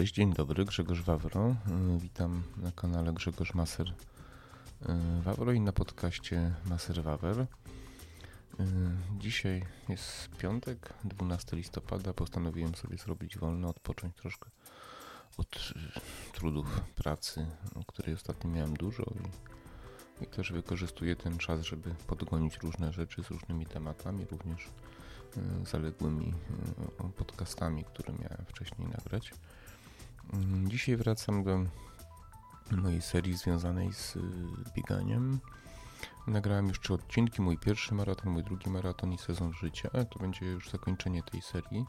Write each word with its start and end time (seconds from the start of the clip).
Cześć, 0.00 0.14
dzień 0.14 0.32
dobry, 0.32 0.64
Grzegorz 0.64 1.02
Wawro. 1.02 1.56
Y, 1.96 1.98
Witam 1.98 2.42
na 2.56 2.72
kanale 2.72 3.12
Grzegorz 3.12 3.54
Maser 3.54 3.88
y, 3.88 5.22
Wawro 5.22 5.52
i 5.52 5.60
na 5.60 5.72
podcaście 5.72 6.54
Maser 6.66 7.02
Wawer. 7.02 7.40
Y, 7.40 7.46
Dzisiaj 9.18 9.66
jest 9.88 10.28
piątek, 10.38 10.94
12 11.04 11.56
listopada. 11.56 12.12
Postanowiłem 12.12 12.74
sobie 12.74 12.96
zrobić 12.96 13.38
wolno, 13.38 13.68
odpocząć 13.68 14.16
troszkę 14.16 14.50
od 15.36 15.72
trudów 16.32 16.80
pracy, 16.80 17.46
której 17.86 18.14
ostatnio 18.14 18.50
miałem 18.50 18.74
dużo 18.74 19.02
i, 19.02 20.24
i 20.24 20.26
też 20.26 20.52
wykorzystuję 20.52 21.16
ten 21.16 21.38
czas, 21.38 21.60
żeby 21.60 21.94
podgonić 22.06 22.58
różne 22.58 22.92
rzeczy 22.92 23.22
z 23.22 23.30
różnymi 23.30 23.66
tematami, 23.66 24.26
również 24.30 24.68
zaległymi 25.64 26.34
podcastami, 27.16 27.84
które 27.84 28.12
miałem 28.12 28.44
wcześniej 28.46 28.88
nagrać. 28.88 29.32
Mm, 30.32 30.70
Dzisiaj 30.70 30.96
wracam 30.96 31.44
do 31.44 31.58
mojej 32.70 33.02
serii 33.02 33.36
związanej 33.36 33.92
z 33.92 34.16
y, 34.16 34.20
bieganiem. 34.76 35.40
Nagrałem 36.26 36.68
już 36.68 36.80
trzy 36.80 36.94
odcinki, 36.94 37.42
mój 37.42 37.58
pierwszy 37.58 37.94
maraton, 37.94 38.32
mój 38.32 38.44
drugi 38.44 38.70
maraton 38.70 39.12
i 39.12 39.18
sezon 39.18 39.52
życia. 39.52 39.90
To 40.10 40.18
będzie 40.18 40.46
już 40.46 40.70
zakończenie 40.70 41.22
tej 41.22 41.42
serii. 41.42 41.84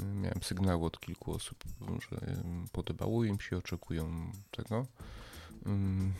Y, 0.00 0.04
Miałem 0.04 0.42
sygnały 0.42 0.84
od 0.86 1.00
kilku 1.00 1.34
osób, 1.34 1.64
że 2.10 2.16
y, 2.16 2.36
podobało 2.72 3.24
im 3.24 3.40
się, 3.40 3.56
oczekują 3.56 4.30
tego. 4.50 4.86
Ym, 5.66 6.12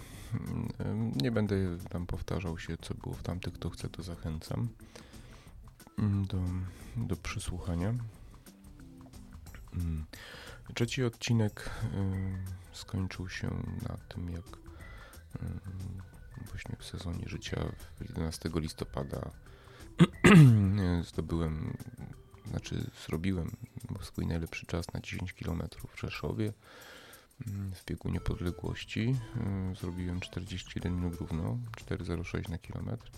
Nie 1.23 1.30
będę 1.30 1.57
tam 1.91 2.07
powtarzał 2.07 2.59
się, 2.59 2.77
co 2.77 2.95
było 2.95 3.15
w 3.15 3.23
tamtych, 3.23 3.52
kto 3.55 3.71
chce, 3.71 3.88
to 3.88 4.02
zachęcam 4.02 4.69
ym, 5.98 6.26
do, 6.26 6.38
do 6.96 7.16
przysłuchania. 7.16 7.95
Trzeci 10.74 11.04
odcinek 11.04 11.70
y, 12.73 12.76
skończył 12.76 13.29
się 13.29 13.48
na 13.88 13.96
tym, 14.09 14.30
jak 14.30 14.46
y, 14.46 15.38
właśnie 16.51 16.76
w 16.79 16.84
sezonie 16.84 17.24
życia 17.26 17.73
11 18.01 18.51
listopada 18.54 19.30
zdobyłem, 21.10 21.76
znaczy 22.51 22.90
zrobiłem 23.07 23.51
swój 24.01 24.26
najlepszy 24.26 24.66
czas 24.66 24.92
na 24.92 25.01
10 25.01 25.32
km 25.32 25.62
w 25.95 26.01
Rzeszowie 26.01 26.46
y, 26.46 26.52
w 27.74 27.85
biegu 27.85 28.09
niepodległości. 28.09 29.16
Y, 29.73 29.76
zrobiłem 29.80 30.20
41 30.20 30.96
minut 30.96 31.15
równo, 31.15 31.59
4,06 31.76 32.48
na 32.48 32.59
kilometr. 32.59 33.10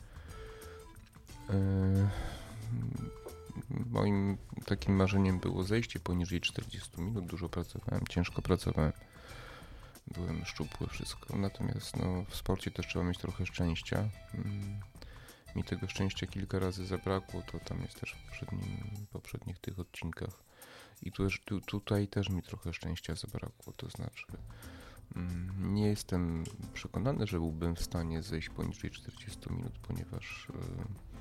Moim 3.90 4.38
takim 4.66 4.96
marzeniem 4.96 5.38
było 5.38 5.64
zejście 5.64 6.00
poniżej 6.00 6.40
40 6.40 7.00
minut. 7.00 7.26
Dużo 7.26 7.48
pracowałem, 7.48 8.02
ciężko 8.08 8.42
pracowałem. 8.42 8.92
Byłem 10.14 10.44
szczupły, 10.44 10.86
wszystko. 10.86 11.36
Natomiast 11.36 11.96
no, 11.96 12.24
w 12.28 12.36
sporcie 12.36 12.70
też 12.70 12.86
trzeba 12.86 13.04
mieć 13.04 13.18
trochę 13.18 13.46
szczęścia. 13.46 14.08
Mm, 14.34 14.80
Mi 15.56 15.64
tego 15.64 15.88
szczęścia 15.88 16.26
kilka 16.26 16.58
razy 16.58 16.86
zabrakło, 16.86 17.42
to 17.42 17.58
tam 17.58 17.82
jest 17.82 18.00
też 18.00 18.14
w 18.14 18.26
poprzednim, 18.26 19.06
poprzednich 19.12 19.58
tych 19.58 19.78
odcinkach. 19.78 20.42
I 21.02 21.12
tu, 21.12 21.28
tu, 21.44 21.60
tutaj 21.60 22.08
też 22.08 22.28
mi 22.28 22.42
trochę 22.42 22.72
szczęścia 22.72 23.14
zabrakło. 23.14 23.72
To 23.72 23.90
znaczy, 23.90 24.26
mm, 25.16 25.74
nie 25.74 25.86
jestem 25.86 26.44
przekonany, 26.72 27.26
że 27.26 27.38
byłbym 27.38 27.76
w 27.76 27.82
stanie 27.82 28.22
zejść 28.22 28.48
poniżej 28.48 28.90
40 28.90 29.52
minut, 29.52 29.78
ponieważ 29.78 30.48
y, 30.48 30.52
y, 30.52 31.15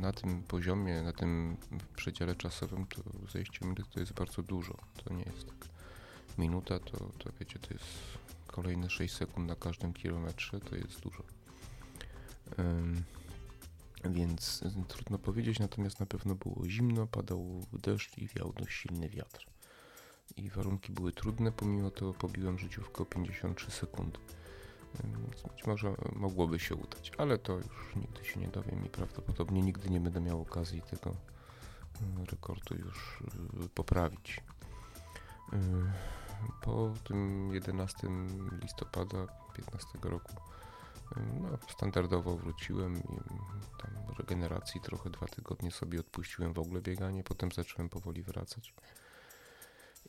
na 0.00 0.12
tym 0.12 0.42
poziomie, 0.42 1.02
na 1.02 1.12
tym 1.12 1.56
przedziale 1.96 2.34
czasowym, 2.34 2.86
to 2.86 3.02
zejście 3.32 3.66
minut 3.66 3.88
to 3.94 4.00
jest 4.00 4.12
bardzo 4.12 4.42
dużo. 4.42 4.78
To 5.04 5.14
nie 5.14 5.24
jest 5.24 5.46
tak. 5.46 5.68
Minuta 6.38 6.78
to, 6.78 6.98
to 6.98 7.30
wiecie, 7.40 7.58
to 7.58 7.74
jest 7.74 7.84
kolejne 8.46 8.90
6 8.90 9.14
sekund 9.14 9.48
na 9.48 9.56
każdym 9.56 9.92
kilometrze, 9.92 10.60
to 10.60 10.76
jest 10.76 11.00
dużo. 11.00 11.22
Więc 14.10 14.64
trudno 14.88 15.18
powiedzieć, 15.18 15.58
natomiast 15.58 16.00
na 16.00 16.06
pewno 16.06 16.34
było 16.34 16.68
zimno, 16.68 17.06
padał 17.06 17.66
deszcz 17.72 18.18
i 18.18 18.28
wiał 18.28 18.52
dość 18.52 18.76
silny 18.76 19.08
wiatr. 19.08 19.46
I 20.36 20.50
warunki 20.50 20.92
były 20.92 21.12
trudne, 21.12 21.52
pomimo 21.52 21.90
to 21.90 22.14
pobiłem 22.14 22.58
życiówkę 22.58 23.02
o 23.02 23.06
53 23.06 23.70
sekundy. 23.70 24.18
Być 25.52 25.66
może 25.66 25.94
mogłoby 26.16 26.58
się 26.58 26.74
udać, 26.74 27.12
ale 27.18 27.38
to 27.38 27.52
już 27.52 27.96
nigdy 27.96 28.24
się 28.24 28.40
nie 28.40 28.48
dowiem 28.48 28.86
i 28.86 28.88
prawdopodobnie 28.88 29.62
nigdy 29.62 29.90
nie 29.90 30.00
będę 30.00 30.20
miał 30.20 30.40
okazji 30.40 30.82
tego 30.82 31.10
y, 31.10 32.30
rekordu 32.30 32.74
już 32.74 33.20
y, 33.64 33.68
poprawić. 33.68 34.40
Y, 35.52 35.56
Po 36.62 36.94
tym 37.04 37.50
11 37.54 38.08
listopada 38.62 39.26
15 39.56 39.88
roku 40.02 40.32
no, 41.16 41.58
standardowo 41.68 42.36
wróciłem 42.36 42.96
i 42.96 43.16
tam 43.82 44.16
regeneracji 44.18 44.80
trochę 44.80 45.10
dwa 45.10 45.26
tygodnie 45.26 45.70
sobie 45.70 46.00
odpuściłem 46.00 46.52
w 46.52 46.58
ogóle 46.58 46.80
bieganie, 46.80 47.24
potem 47.24 47.52
zacząłem 47.52 47.88
powoli 47.88 48.22
wracać. 48.22 48.74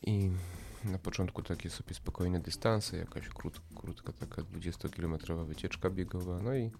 I 0.06 0.30
na 0.84 0.98
początku 0.98 1.42
takie 1.42 1.70
sobie 1.70 1.94
spokojne 1.94 2.40
dystanse, 2.40 2.96
jakaś 2.96 3.28
krót, 3.28 3.60
krótka 3.74 4.12
taka 4.12 4.42
20-kilometrowa 4.42 5.46
wycieczka 5.46 5.90
biegowa, 5.90 6.38
no 6.42 6.54
i 6.54 6.70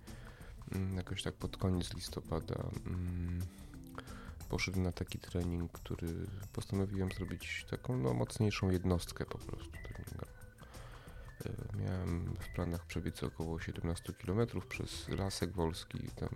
mm, 0.73 0.97
jakoś 0.97 1.23
tak 1.23 1.35
pod 1.35 1.57
koniec 1.57 1.95
listopada 1.95 2.55
mm, 2.87 3.41
poszedłem 4.49 4.85
na 4.85 4.93
taki 4.93 5.19
trening, 5.19 5.73
który 5.73 6.09
postanowiłem 6.53 7.09
zrobić 7.13 7.67
taką 7.71 7.97
no, 7.97 8.15
mocniejszą 8.15 8.71
jednostkę 8.71 9.25
po 9.27 9.39
prostu. 9.39 9.73
E, 11.45 11.77
Miałem 11.79 12.35
w 12.41 12.55
planach 12.55 12.87
przebiec 12.87 13.23
około 13.23 13.61
17 13.61 14.13
km 14.13 14.47
przez 14.69 15.09
Lasek 15.09 15.53
Wolski, 15.53 15.99
tam 15.99 16.29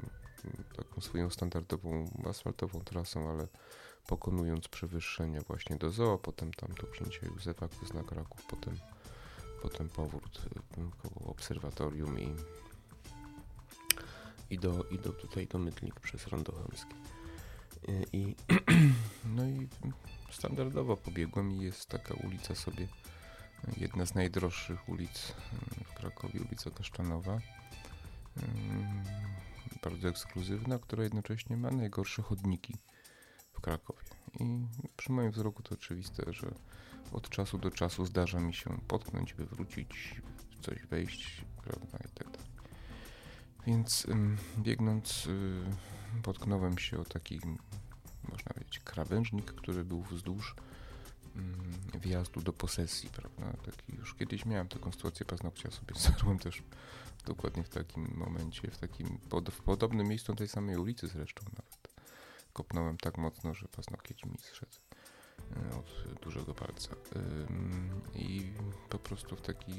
mm, 0.44 0.64
taką 0.76 1.00
swoją 1.00 1.30
standardową 1.30 2.04
asfaltową 2.28 2.80
trasą, 2.80 3.30
ale 3.30 3.48
pokonując 4.08 4.68
przewyższenia 4.68 5.40
właśnie 5.40 5.76
do 5.76 5.90
zoo, 5.90 6.18
potem 6.18 6.52
tam 6.52 6.68
do 6.80 6.86
księcia 6.86 7.26
Józefa 7.26 7.68
na 7.94 8.02
Kraków, 8.02 8.46
potem, 8.46 8.76
potem 9.62 9.88
powrót 9.88 10.42
y, 10.46 10.90
koło 11.02 11.30
obserwatorium 11.30 12.20
i, 12.20 12.34
i, 14.50 14.58
do, 14.58 14.84
i 14.84 14.98
do 14.98 15.12
tutaj 15.12 15.46
do 15.46 15.58
Mydlik 15.58 16.00
przez 16.00 16.26
Rondo 16.26 16.52
Chełmskie. 16.52 16.94
Y, 17.88 18.04
I, 18.12 18.34
no 19.36 19.48
i 19.48 19.68
standardowo 20.30 20.96
pobiegłem 20.96 21.52
i 21.52 21.60
jest 21.60 21.86
taka 21.86 22.14
ulica 22.14 22.54
sobie, 22.54 22.88
jedna 23.76 24.06
z 24.06 24.14
najdroższych 24.14 24.88
ulic 24.88 25.30
y, 25.80 25.84
w 25.84 25.94
Krakowie, 25.94 26.40
ulica 26.40 26.70
Kaszczanowa. 26.70 27.32
Ym, 28.36 29.02
Bardzo 29.82 30.08
ekskluzywna, 30.08 30.78
która 30.78 31.02
jednocześnie 31.02 31.56
ma 31.56 31.70
najgorsze 31.70 32.22
chodniki 32.22 32.74
w 33.58 33.60
Krakowie. 33.60 34.02
I 34.40 34.66
przy 34.96 35.12
moim 35.12 35.30
wzroku 35.30 35.62
to 35.62 35.74
oczywiste, 35.74 36.32
że 36.32 36.54
od 37.12 37.28
czasu 37.28 37.58
do 37.58 37.70
czasu 37.70 38.06
zdarza 38.06 38.40
mi 38.40 38.54
się 38.54 38.80
potknąć, 38.88 39.34
wywrócić, 39.34 40.22
coś 40.60 40.86
wejść, 40.86 41.44
prawda, 41.62 41.98
i 41.98 42.18
tak 42.18 42.30
dalej. 42.30 42.48
Więc 43.66 44.06
ym, 44.08 44.36
biegnąc 44.58 45.26
y, 45.26 46.22
potknąłem 46.22 46.78
się 46.78 46.98
o 46.98 47.04
taki, 47.04 47.40
można 48.28 48.52
powiedzieć, 48.54 48.78
krawężnik, 48.78 49.52
który 49.52 49.84
był 49.84 50.02
wzdłuż 50.02 50.54
ym, 51.36 51.72
wjazdu 52.00 52.40
do 52.40 52.52
posesji, 52.52 53.10
prawda, 53.10 53.56
taki 53.66 53.96
już 53.96 54.14
kiedyś 54.14 54.44
miałem 54.44 54.68
taką 54.68 54.92
sytuację 54.92 55.26
paznokcia 55.26 55.70
sobie 55.70 55.94
zerłem 56.10 56.38
też 56.38 56.62
dokładnie 57.26 57.64
w 57.64 57.68
takim 57.68 58.14
momencie, 58.16 58.70
w 58.70 58.78
takim, 58.78 59.18
pod, 59.18 59.50
w 59.50 59.60
podobnym 59.60 60.06
miejscu 60.06 60.34
tej 60.34 60.48
samej 60.48 60.76
ulicy 60.76 61.08
zresztą 61.08 61.44
nawet 61.44 61.67
kopnąłem 62.58 62.96
tak 62.96 63.18
mocno, 63.18 63.54
że 63.54 63.68
paznokieć 63.68 64.24
mi 64.24 64.38
zszedł 64.38 64.76
y, 65.72 65.76
od 65.76 66.20
dużego 66.22 66.54
palca. 66.54 66.90
I 68.14 68.52
po 68.88 68.98
prostu 68.98 69.36
w 69.36 69.40
taki 69.40 69.72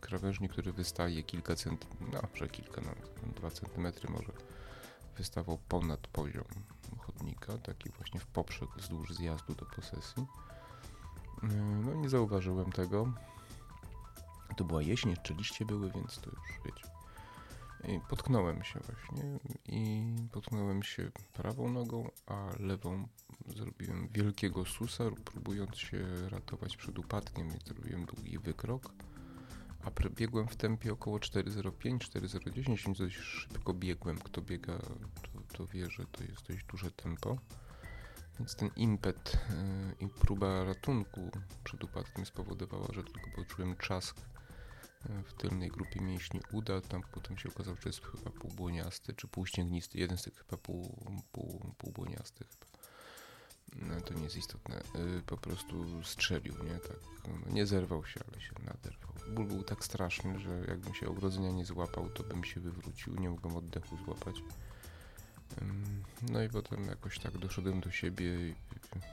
krawężnik, 0.00 0.52
który 0.52 0.72
wystaje 0.72 1.22
kilka 1.22 1.56
centymetrów, 1.56 2.12
no, 2.12 2.28
że 2.34 2.48
kilka, 2.48 2.80
no, 2.80 2.92
dwa 3.36 3.50
centymetry 3.50 4.10
może, 4.10 4.32
wystawał 5.16 5.58
ponad 5.68 6.06
poziom 6.06 6.44
chodnika, 6.98 7.58
taki 7.58 7.90
właśnie 7.90 8.20
w 8.20 8.26
poprzek 8.26 8.68
wzdłuż 8.76 9.14
zjazdu 9.14 9.54
do 9.54 9.64
posesji. 9.66 10.26
Yy, 11.42 11.48
No 11.84 11.94
nie 11.94 12.08
zauważyłem 12.08 12.72
tego. 12.72 13.12
To 14.56 14.64
była 14.64 14.82
jesień, 14.82 15.10
jeszcze 15.10 15.34
liście 15.34 15.64
były, 15.64 15.90
więc 15.90 16.20
to 16.20 16.30
już 16.30 16.60
wiecie. 16.64 16.95
I 17.88 18.00
potknąłem 18.08 18.64
się 18.64 18.80
właśnie 18.80 19.38
i 19.66 20.14
potknąłem 20.32 20.82
się 20.82 21.10
prawą 21.32 21.70
nogą, 21.70 22.10
a 22.26 22.50
lewą 22.58 23.08
zrobiłem 23.46 24.08
wielkiego 24.08 24.64
susa, 24.64 25.04
próbując 25.24 25.76
się 25.76 26.06
ratować 26.28 26.76
przed 26.76 26.98
upadkiem, 26.98 27.50
więc 27.50 27.64
zrobiłem 27.64 28.04
długi 28.04 28.38
wykrok, 28.38 28.92
a 29.84 29.90
biegłem 30.10 30.48
w 30.48 30.56
tempie 30.56 30.92
około 30.92 31.18
4.05, 31.18 31.98
4.010, 31.98 32.86
więc 32.86 32.98
dość 32.98 33.16
szybko 33.16 33.74
biegłem. 33.74 34.18
Kto 34.18 34.42
biega, 34.42 34.78
to, 35.22 35.56
to 35.56 35.66
wie, 35.66 35.90
że 35.90 36.06
to 36.06 36.24
jest 36.24 36.48
dość 36.48 36.64
duże 36.64 36.90
tempo. 36.90 37.38
Więc 38.38 38.56
ten 38.56 38.70
impet 38.76 39.34
y, 40.00 40.04
i 40.04 40.08
próba 40.08 40.64
ratunku 40.64 41.30
przed 41.64 41.84
upadkiem 41.84 42.26
spowodowała, 42.26 42.86
że 42.92 43.04
tylko 43.04 43.30
poczułem 43.36 43.76
trzask 43.76 44.20
w 45.24 45.32
tylnej 45.32 45.70
grupie 45.70 46.00
mięśni 46.00 46.40
uda, 46.52 46.80
tam 46.80 47.02
potem 47.12 47.38
się 47.38 47.48
okazało, 47.48 47.76
że 47.76 47.88
jest 47.88 48.06
chyba 48.06 48.30
półbłoniasty, 48.30 49.14
czy 49.14 49.28
półścięgnisty, 49.28 49.98
jeden 49.98 50.18
z 50.18 50.22
tych 50.22 50.34
chyba 50.34 50.56
pół, 50.56 51.04
pół, 51.32 51.74
półbłoniasty 51.78 52.44
chyba. 52.44 52.66
No, 53.82 54.00
to 54.00 54.14
nie 54.14 54.22
jest 54.22 54.36
istotne. 54.36 54.80
Y, 55.18 55.22
po 55.26 55.36
prostu 55.36 56.04
strzelił, 56.04 56.54
nie? 56.64 56.78
Tak, 56.78 56.96
no, 57.28 57.52
nie 57.52 57.66
zerwał 57.66 58.06
się, 58.06 58.20
ale 58.28 58.40
się 58.40 58.52
naderwał. 58.64 59.12
Ból 59.34 59.46
był 59.46 59.62
tak 59.62 59.84
straszny, 59.84 60.38
że 60.38 60.64
jakbym 60.68 60.94
się 60.94 61.08
ogrodzenia 61.08 61.50
nie 61.50 61.64
złapał, 61.64 62.10
to 62.10 62.22
bym 62.22 62.44
się 62.44 62.60
wywrócił, 62.60 63.14
nie 63.14 63.30
mogłem 63.30 63.56
oddechu 63.56 63.96
złapać. 64.04 64.42
No 66.22 66.42
i 66.42 66.48
potem 66.48 66.84
jakoś 66.84 67.18
tak 67.18 67.38
doszedłem 67.38 67.80
do 67.80 67.90
siebie 67.90 68.48
i 68.48 68.54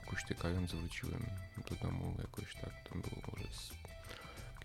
kuśtykając 0.05 0.71
wróciłem 0.71 1.25
do 1.69 1.75
domu 1.75 2.15
jakoś 2.17 2.55
tak, 2.55 2.73
to 2.89 2.95
było 2.95 3.21
może 3.31 3.53
z 3.53 3.73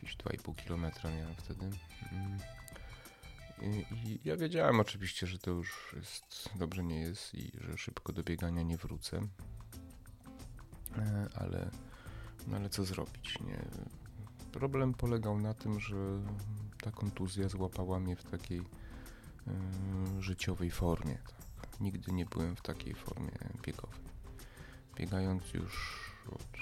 jakieś 0.09 0.17
2,5 0.17 0.55
kilometra 0.57 1.11
miałem 1.11 1.35
wtedy. 1.35 1.71
I, 3.63 3.87
I, 4.09 4.21
ja 4.25 4.37
wiedziałem 4.37 4.81
oczywiście, 4.81 5.27
że 5.27 5.39
to 5.39 5.51
już 5.51 5.95
jest, 5.97 6.49
dobrze 6.57 6.85
nie 6.85 7.01
jest 7.01 7.35
i 7.35 7.53
że 7.61 7.79
szybko 7.79 8.13
do 8.13 8.23
biegania 8.23 8.63
nie 8.63 8.77
wrócę. 8.77 9.21
E, 10.99 11.29
ale, 11.35 11.71
no 12.47 12.57
ale 12.57 12.69
co 12.69 12.85
zrobić, 12.85 13.41
nie? 13.41 13.65
Problem 14.53 14.95
polegał 14.95 15.39
na 15.39 15.55
tym, 15.55 15.81
że 15.81 15.97
ta 16.83 16.91
kontuzja 16.91 17.49
złapała 17.49 18.01
mnie 18.01 18.17
w 18.17 18.25
takiej 18.25 18.61
y, 18.61 18.63
życiowej 20.23 20.71
formie. 20.71 21.19
Tak? 21.61 21.81
Nigdy 21.81 22.13
nie 22.13 22.27
byłem 22.27 22.57
w 22.57 22.63
takiej 22.63 22.95
formie 22.95 23.39
biegowej. 23.63 24.01
Biegając 24.97 25.55
już 25.55 26.01
od 26.33 26.59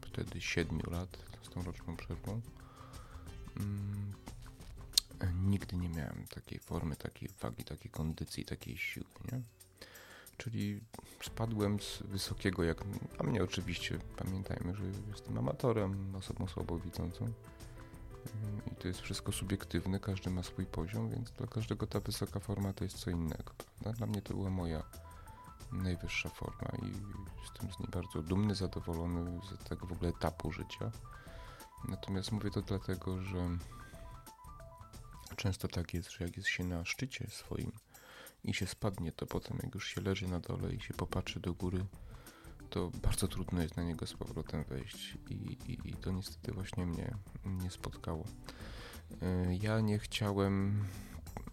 wtedy 0.00 0.40
7 0.40 0.80
lat 0.90 1.31
tą 1.54 1.62
roczną 1.62 1.96
przerwą, 1.96 2.40
mm, 3.56 4.12
nigdy 5.34 5.76
nie 5.76 5.88
miałem 5.88 6.26
takiej 6.34 6.58
formy, 6.58 6.96
takiej 6.96 7.28
wagi, 7.40 7.64
takiej 7.64 7.90
kondycji, 7.90 8.44
takiej 8.44 8.76
siły, 8.76 9.06
nie? 9.32 9.42
Czyli 10.36 10.80
spadłem 11.22 11.80
z 11.80 12.02
wysokiego, 12.02 12.64
jak 12.64 12.84
a 13.18 13.22
mnie 13.22 13.44
oczywiście, 13.44 13.98
pamiętajmy, 14.16 14.74
że 14.74 14.84
jestem 15.08 15.38
amatorem, 15.38 16.16
osobą 16.16 16.46
słabowidzącą. 16.46 17.32
I 18.72 18.76
to 18.76 18.88
jest 18.88 19.00
wszystko 19.00 19.32
subiektywne, 19.32 20.00
każdy 20.00 20.30
ma 20.30 20.42
swój 20.42 20.66
poziom, 20.66 21.10
więc 21.10 21.30
dla 21.30 21.46
każdego 21.46 21.86
ta 21.86 22.00
wysoka 22.00 22.40
forma 22.40 22.72
to 22.72 22.84
jest 22.84 22.98
co 22.98 23.10
innego. 23.10 23.52
Prawda? 23.56 23.92
Dla 23.92 24.06
mnie 24.06 24.22
to 24.22 24.34
była 24.34 24.50
moja 24.50 24.82
najwyższa 25.72 26.28
forma 26.28 26.68
i 26.82 26.92
jestem 27.42 27.72
z 27.72 27.78
niej 27.78 27.88
bardzo 27.92 28.22
dumny, 28.22 28.54
zadowolony 28.54 29.40
z 29.44 29.68
tego 29.68 29.86
w 29.86 29.92
ogóle 29.92 30.10
etapu 30.10 30.52
życia. 30.52 30.90
Natomiast 31.88 32.32
mówię 32.32 32.50
to 32.50 32.62
dlatego, 32.62 33.22
że 33.22 33.48
często 35.36 35.68
tak 35.68 35.94
jest, 35.94 36.10
że 36.10 36.24
jak 36.24 36.36
jest 36.36 36.48
się 36.48 36.64
na 36.64 36.84
szczycie 36.84 37.26
swoim 37.30 37.72
i 38.44 38.54
się 38.54 38.66
spadnie, 38.66 39.12
to 39.12 39.26
potem 39.26 39.58
jak 39.62 39.74
już 39.74 39.88
się 39.88 40.00
leży 40.00 40.28
na 40.28 40.40
dole 40.40 40.72
i 40.74 40.80
się 40.80 40.94
popatrzy 40.94 41.40
do 41.40 41.54
góry, 41.54 41.84
to 42.70 42.90
bardzo 43.02 43.28
trudno 43.28 43.62
jest 43.62 43.76
na 43.76 43.82
niego 43.82 44.06
z 44.06 44.14
powrotem 44.14 44.64
wejść 44.64 45.18
i, 45.30 45.34
i, 45.34 45.88
i 45.88 45.94
to 45.94 46.10
niestety 46.10 46.52
właśnie 46.52 46.86
mnie 46.86 47.14
nie 47.44 47.70
spotkało. 47.70 48.24
E, 49.22 49.54
ja 49.54 49.80
nie 49.80 49.98
chciałem 49.98 50.84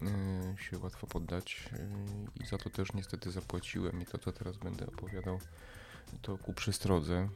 e, 0.02 0.58
się 0.58 0.80
łatwo 0.80 1.08
poddać 1.08 1.70
e, 1.74 2.44
i 2.44 2.48
za 2.48 2.58
to 2.58 2.70
też 2.70 2.94
niestety 2.94 3.32
zapłaciłem 3.32 4.02
i 4.02 4.06
to 4.06 4.18
co 4.18 4.32
teraz 4.32 4.58
będę 4.58 4.88
opowiadał 4.88 5.40
to 6.22 6.38
ku 6.38 6.54
przestrodze 6.54 7.30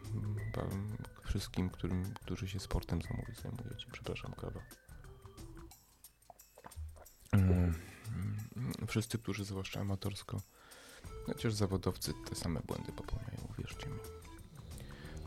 wszystkim, 1.25 1.69
którym, 1.69 2.13
którzy 2.13 2.47
się 2.47 2.59
sportem 2.59 2.99
zajmujecie. 3.01 3.87
Przepraszam, 3.91 4.33
kawa. 4.33 4.59
Wszyscy, 8.87 9.17
którzy 9.17 9.45
zwłaszcza 9.45 9.79
amatorsko 9.79 10.41
Chociaż 11.25 11.53
zawodowcy 11.53 12.13
te 12.29 12.35
same 12.35 12.59
błędy 12.59 12.91
popełniają, 12.91 13.53
wierzcie 13.57 13.89
mi. 13.89 13.99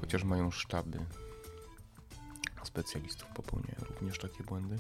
Chociaż 0.01 0.25
mają 0.25 0.51
sztaby 0.51 0.99
specjalistów, 2.63 3.29
popełniają 3.35 3.79
również 3.81 4.19
takie 4.19 4.45
błędy. 4.45 4.79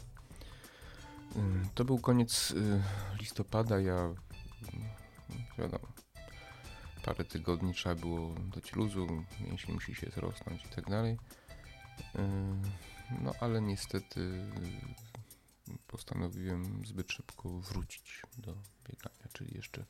To 1.74 1.84
był 1.84 1.98
koniec 1.98 2.50
y, 2.50 2.82
listopada. 3.20 3.80
Ja, 3.80 4.14
y, 5.30 5.58
wiadomo, 5.58 5.85
parę 7.06 7.24
tygodni 7.24 7.74
trzeba 7.74 7.94
było 7.94 8.34
dać 8.54 8.72
luzu, 8.72 9.06
mięsień 9.40 9.74
musi 9.74 9.94
się 9.94 10.10
zrosnąć 10.10 10.64
i 10.64 10.68
tak 10.68 10.90
dalej. 10.90 11.18
No 13.22 13.32
ale 13.40 13.62
niestety 13.62 14.50
postanowiłem 15.86 16.86
zbyt 16.86 17.12
szybko 17.12 17.48
wrócić 17.48 18.22
do 18.38 18.54
biegania, 18.88 19.28
czyli 19.32 19.56
jeszcze 19.56 19.84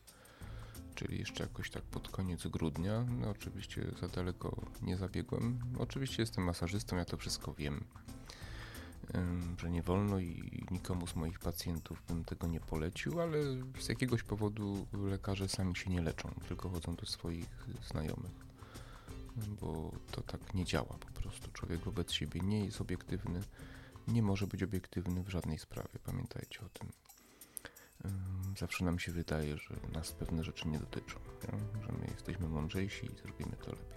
czyli 0.94 1.18
jeszcze 1.18 1.42
jakoś 1.42 1.70
tak 1.70 1.82
pod 1.82 2.08
koniec 2.08 2.46
grudnia. 2.46 3.04
No 3.04 3.30
oczywiście 3.30 3.86
za 4.00 4.08
daleko 4.08 4.66
nie 4.82 4.96
zabiegłem. 4.96 5.60
Oczywiście 5.78 6.22
jestem 6.22 6.44
masażystą, 6.44 6.96
ja 6.96 7.04
to 7.04 7.16
wszystko 7.16 7.54
wiem, 7.54 7.84
że 9.58 9.70
nie 9.70 9.82
wolno 9.82 10.18
i 10.18 10.64
nikomu 10.70 11.06
z 11.06 11.16
moich 11.16 11.38
pacjentów 11.38 12.02
bym 12.08 12.24
tego 12.24 12.46
nie 12.46 12.60
polecił, 12.60 13.20
ale 13.20 13.38
z 13.80 13.88
jakiegoś 13.88 14.22
powodu 14.22 14.86
lekarze 14.92 15.48
sami 15.48 15.76
się 15.76 15.90
nie 15.90 16.02
leczą, 16.02 16.34
tylko 16.48 16.68
chodzą 16.68 16.94
do 16.94 17.06
swoich 17.06 17.66
znajomych. 17.90 18.46
Bo 19.60 19.92
to 20.10 20.20
tak 20.20 20.54
nie 20.54 20.64
działa 20.64 20.98
po 21.00 21.20
prostu. 21.20 21.52
Człowiek 21.52 21.80
wobec 21.80 22.12
siebie 22.12 22.40
nie 22.40 22.64
jest 22.64 22.80
obiektywny, 22.80 23.40
nie 24.08 24.22
może 24.22 24.46
być 24.46 24.62
obiektywny 24.62 25.22
w 25.22 25.28
żadnej 25.28 25.58
sprawie. 25.58 25.98
Pamiętajcie 26.04 26.60
o 26.60 26.68
tym 26.68 26.88
zawsze 28.58 28.84
nam 28.84 28.98
się 28.98 29.12
wydaje, 29.12 29.58
że 29.58 29.74
nas 29.92 30.12
pewne 30.12 30.44
rzeczy 30.44 30.68
nie 30.68 30.78
dotyczą, 30.78 31.18
nie? 31.42 31.82
że 31.82 31.92
my 31.92 32.06
jesteśmy 32.12 32.48
mądrzejsi 32.48 33.06
i 33.06 33.16
zrobimy 33.16 33.56
to 33.56 33.70
lepiej. 33.70 33.96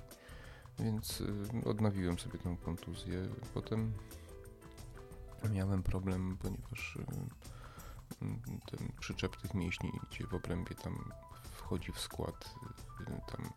Więc 0.80 1.24
odnowiłem 1.66 2.20
sobie 2.20 2.40
tą 2.40 2.58
kontuzję. 2.58 3.30
Potem 3.54 3.94
miałem 5.48 5.84
problem, 5.84 6.38
ponieważ 6.38 6.98
ten 8.72 8.92
przyczep 9.00 9.38
tych 9.38 9.54
mięśni, 9.54 9.92
gdzie 10.10 10.28
w 10.28 10.34
obrębie 10.34 10.76
tam 10.76 11.12
wchodzi 11.52 11.92
w 11.92 12.00
skład 12.00 12.56
tam 13.32 13.50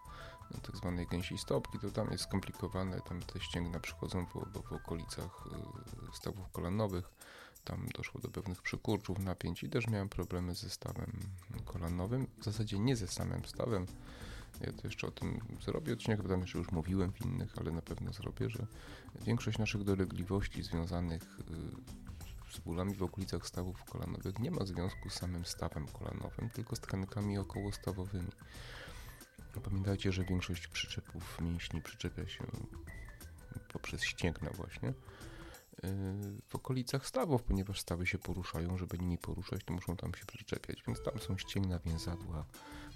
tak 0.63 0.77
zwanej 0.77 1.07
gęsiej 1.07 1.39
stopki, 1.39 1.79
to 1.79 1.91
tam 1.91 2.11
jest 2.11 2.25
skomplikowane, 2.25 3.01
tam 3.01 3.23
te 3.23 3.41
ścięgna 3.41 3.81
przychodzą 3.81 4.27
w, 4.27 4.63
w 4.69 4.73
okolicach 4.73 5.45
stawów 6.13 6.51
kolanowych 6.53 7.11
tam 7.65 7.87
doszło 7.97 8.21
do 8.21 8.29
pewnych 8.29 8.63
przykurczów, 8.63 9.19
napięć 9.19 9.63
i 9.63 9.69
też 9.69 9.87
miałem 9.87 10.09
problemy 10.09 10.55
ze 10.55 10.71
stawem 10.71 11.21
kolanowym. 11.65 12.27
W 12.39 12.45
zasadzie 12.45 12.79
nie 12.79 12.97
ze 12.97 13.09
samym 13.09 13.45
stawem. 13.45 13.87
Ja 14.61 14.73
to 14.73 14.81
jeszcze 14.85 15.07
o 15.07 15.11
tym 15.11 15.41
zrobię 15.61 15.93
odcinek, 15.93 16.23
bo 16.23 16.29
tam 16.29 16.41
jeszcze 16.41 16.59
już 16.59 16.73
mówiłem 16.73 17.13
w 17.13 17.21
innych, 17.21 17.59
ale 17.59 17.73
na 17.73 17.83
pewno 17.83 18.13
zrobię, 18.13 18.51
że 18.51 18.67
większość 19.27 19.59
naszych 19.59 19.85
dolegliwości 19.85 20.63
związanych 20.63 21.23
y, 22.51 22.53
z 22.53 22.59
bólami 22.59 22.95
w 22.95 23.03
okolicach 23.03 23.47
stawów 23.47 23.85
kolanowych 23.85 24.39
nie 24.39 24.51
ma 24.51 24.65
związku 24.65 25.11
z 25.11 25.15
samym 25.15 25.45
stawem 25.45 25.87
kolanowym, 25.87 26.51
tylko 26.51 26.77
z 26.77 26.81
tkankami 26.81 27.39
okołostawowymi. 27.39 28.31
Pamiętajcie, 29.65 30.13
że 30.13 30.25
większość 30.25 30.67
przyczepów 30.67 31.41
mięśni 31.41 31.83
przyczepia 31.83 32.29
się 32.29 32.47
poprzez 33.69 34.03
ścięgna 34.03 34.51
właśnie 34.51 34.95
w 36.49 36.55
okolicach 36.55 37.07
stawów, 37.07 37.43
ponieważ 37.43 37.81
stawy 37.81 38.07
się 38.07 38.19
poruszają, 38.19 38.79
żeby 38.79 38.99
nimi 38.99 39.19
poruszać, 39.19 39.65
to 39.65 39.73
muszą 39.73 39.97
tam 39.97 40.15
się 40.15 40.27
przyczepiać, 40.27 40.83
więc 40.87 41.03
tam 41.03 41.19
są 41.19 41.39
ścięgna, 41.39 41.79
więzadła, 41.79 42.45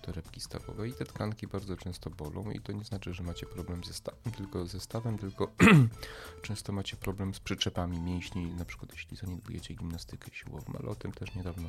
torebki 0.06 0.40
stawowe 0.40 0.88
i 0.88 0.92
te 0.92 1.04
tkanki 1.04 1.46
bardzo 1.46 1.76
często 1.76 2.10
bolą 2.10 2.50
i 2.50 2.60
to 2.60 2.72
nie 2.72 2.84
znaczy, 2.84 3.14
że 3.14 3.22
macie 3.22 3.46
problem 3.46 3.84
ze 3.84 3.92
stawem, 3.92 4.32
tylko 4.36 4.66
ze 4.66 4.80
stawem, 4.80 5.18
tylko 5.18 5.52
często 6.42 6.72
macie 6.72 6.96
problem 6.96 7.34
z 7.34 7.40
przyczepami 7.40 8.00
mięśni, 8.00 8.46
na 8.46 8.64
przykład 8.64 8.92
jeśli 8.92 9.16
zaniedbujecie 9.16 9.74
gimnastykę 9.74 10.30
siłową, 10.32 10.72
ale 10.78 10.88
o 10.88 10.94
tym 10.94 11.12
też 11.12 11.34
niedawno 11.34 11.68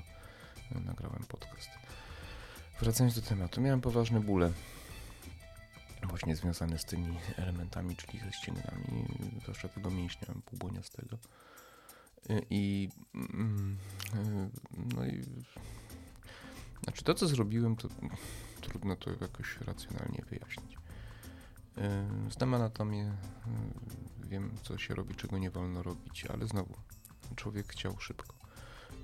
e, 0.72 0.80
nagrałem 0.80 1.24
podcast. 1.28 1.70
Wracając 2.80 3.16
do 3.16 3.22
tematu, 3.22 3.62
miałem 3.62 3.82
poważne 3.82 4.20
bóle 4.20 4.52
właśnie 6.04 6.36
związane 6.36 6.80
z 6.80 6.86
tymi 6.86 7.18
elementami, 7.36 7.96
czyli 7.96 8.20
ze 8.20 8.32
ścięgnami, 8.34 9.06
zwłaszcza 9.42 9.68
tego 9.70 9.92
mięśnia 9.92 10.28
półbłoniastego. 10.46 11.18
I, 12.50 12.90
mm, 13.16 13.78
no 14.96 15.06
i 15.06 15.24
znaczy 16.88 17.04
to, 17.04 17.14
co 17.14 17.28
zrobiłem, 17.28 17.76
to 17.76 17.88
trudno 18.62 18.96
to 18.96 19.12
jakoś 19.22 19.62
racjonalnie 19.62 20.24
wyjaśnić. 20.30 20.78
Znam 22.30 22.54
anatomię, 22.54 23.14
wiem, 24.30 24.52
co 24.64 24.78
się 24.78 24.96
robi, 24.96 25.16
czego 25.16 25.38
nie 25.38 25.52
wolno 25.52 25.84
robić, 25.84 26.26
ale 26.26 26.48
znowu, 26.48 26.74
człowiek 27.36 27.68
chciał 27.68 28.00
szybko. 28.00 28.36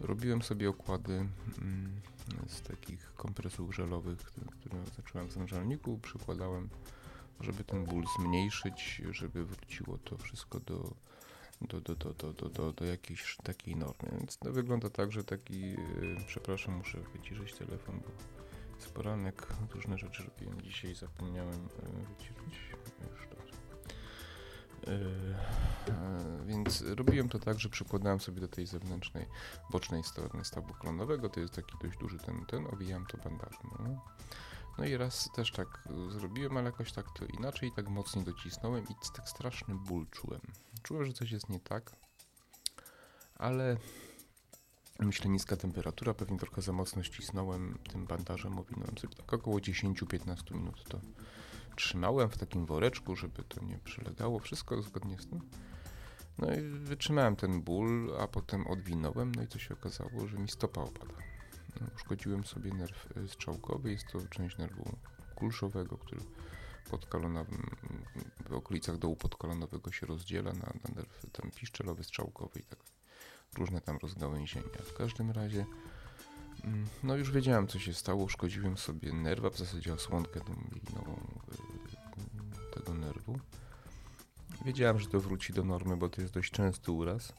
Robiłem 0.01 0.41
sobie 0.41 0.69
okłady 0.69 1.13
mm, 1.13 2.01
z 2.47 2.61
takich 2.61 3.13
kompresów 3.15 3.75
żelowych, 3.75 4.19
które 4.59 4.85
zacząłem 4.97 5.27
w 5.27 5.31
zanżalniku, 5.31 5.99
przykładałem, 6.01 6.69
żeby 7.39 7.63
ten 7.63 7.85
ból 7.85 8.03
zmniejszyć, 8.17 9.01
żeby 9.11 9.45
wróciło 9.45 9.97
to 9.97 10.17
wszystko 10.17 10.59
do, 10.59 10.93
do, 11.61 11.81
do, 11.81 11.95
do, 11.95 12.13
do, 12.13 12.33
do, 12.33 12.49
do, 12.49 12.73
do 12.73 12.85
jakiejś 12.85 13.37
takiej 13.43 13.75
normy. 13.75 14.09
Więc 14.17 14.37
to 14.37 14.51
wygląda 14.51 14.89
tak, 14.89 15.11
że 15.11 15.23
taki, 15.23 15.75
przepraszam, 16.27 16.77
muszę 16.77 16.97
wyciszyć 17.13 17.53
telefon, 17.53 17.99
bo 17.99 18.11
jest 18.75 18.91
poranek, 18.93 19.47
różne 19.73 19.97
rzeczy 19.97 20.23
robiłem 20.23 20.61
dzisiaj, 20.61 20.95
zapomniałem 20.95 21.67
wyciszyć. 22.09 22.73
Już 23.11 23.27
dobrze. 23.29 23.53
Yy, 24.87 26.45
więc 26.45 26.81
robiłem 26.81 27.29
to 27.29 27.39
tak, 27.39 27.59
że 27.59 27.69
przykładałem 27.69 28.19
sobie 28.19 28.41
do 28.41 28.47
tej 28.47 28.65
zewnętrznej, 28.65 29.25
bocznej 29.71 30.03
strony 30.03 30.45
stawu 30.45 30.73
kolonowego, 30.73 31.29
to 31.29 31.39
jest 31.39 31.53
taki 31.53 31.77
dość 31.81 31.97
duży 31.97 32.19
ten, 32.19 32.45
ten, 32.45 32.67
owijałem 32.73 33.05
to 33.05 33.17
bandażem. 33.17 33.69
No. 33.79 34.01
No 34.77 34.85
i 34.85 34.97
raz 34.97 35.29
też 35.35 35.51
tak 35.51 35.87
zrobiłem, 36.09 36.57
ale 36.57 36.65
jakoś 36.65 36.91
tak 36.91 37.05
to 37.11 37.25
inaczej, 37.25 37.71
tak 37.75 37.89
mocniej 37.89 38.25
docisnąłem 38.25 38.83
i 38.83 38.95
tak 39.15 39.29
straszny 39.29 39.75
ból 39.75 40.07
czułem. 40.11 40.41
Czułem, 40.83 41.05
że 41.05 41.13
coś 41.13 41.31
jest 41.31 41.49
nie 41.49 41.59
tak, 41.59 41.95
ale 43.35 43.77
myślę 44.99 45.29
niska 45.29 45.55
temperatura, 45.55 46.13
pewnie 46.13 46.37
trochę 46.39 46.61
za 46.61 46.73
mocno 46.73 47.03
ścisnąłem 47.03 47.79
tym 47.91 48.05
bandażem, 48.05 48.59
owinąłem 48.59 48.97
sobie 48.97 49.15
tak 49.15 49.33
około 49.33 49.57
10-15 49.57 50.55
minut 50.55 50.83
to 50.89 50.99
trzymałem 51.75 52.29
w 52.29 52.37
takim 52.37 52.65
woreczku, 52.65 53.15
żeby 53.15 53.43
to 53.43 53.63
nie 53.65 53.77
przylegało, 53.77 54.39
wszystko 54.39 54.81
zgodnie 54.81 55.19
z 55.19 55.27
tym. 55.27 55.39
No 56.37 56.55
i 56.55 56.61
wytrzymałem 56.61 57.35
ten 57.35 57.61
ból, 57.61 58.15
a 58.19 58.27
potem 58.27 58.67
odwinąłem, 58.67 59.31
no 59.35 59.43
i 59.43 59.47
co 59.47 59.59
się 59.59 59.73
okazało, 59.73 60.27
że 60.27 60.37
mi 60.37 60.49
stopa 60.49 60.81
opada. 60.81 61.22
No, 61.81 61.87
uszkodziłem 61.95 62.43
sobie 62.43 62.73
nerw 62.73 63.17
e, 63.17 63.27
strzałkowy, 63.27 63.91
jest 63.91 64.07
to 64.11 64.19
część 64.29 64.57
nerwu 64.57 64.97
kulszowego, 65.35 65.97
który 65.97 66.21
podkolonowym, 66.89 67.69
w 68.49 68.53
okolicach 68.53 68.97
dołu 68.97 69.15
podkolonowego 69.15 69.91
się 69.91 70.05
rozdziela 70.05 70.53
na, 70.53 70.59
na 70.59 70.95
nerw 70.95 71.25
tam 71.31 71.51
piszczelowy, 71.51 72.03
strzałkowy 72.03 72.59
i 72.59 72.63
tak 72.63 72.79
różne 73.57 73.81
tam 73.81 73.97
rozgałęzienia. 74.01 74.81
W 74.83 74.93
każdym 74.93 75.31
razie 75.31 75.65
mm, 76.63 76.87
no 77.03 77.15
już 77.15 77.31
wiedziałem 77.31 77.67
co 77.67 77.79
się 77.79 77.93
stało, 77.93 78.23
uszkodziłem 78.23 78.77
sobie 78.77 79.13
nerwa, 79.13 79.49
w 79.49 79.57
zasadzie 79.57 79.93
osłonkę 79.93 80.39
tą 80.39 80.55
nową 80.95 81.27
tego 82.73 82.93
nerwu. 82.93 83.39
Wiedziałem, 84.65 84.99
że 84.99 85.07
to 85.07 85.19
wróci 85.19 85.53
do 85.53 85.63
normy, 85.63 85.97
bo 85.97 86.09
to 86.09 86.21
jest 86.21 86.33
dość 86.33 86.51
częsty 86.51 86.91
uraz. 86.91 87.33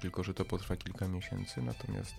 Tylko, 0.00 0.24
że 0.24 0.34
to 0.34 0.44
potrwa 0.44 0.76
kilka 0.76 1.08
miesięcy, 1.08 1.62
natomiast 1.62 2.14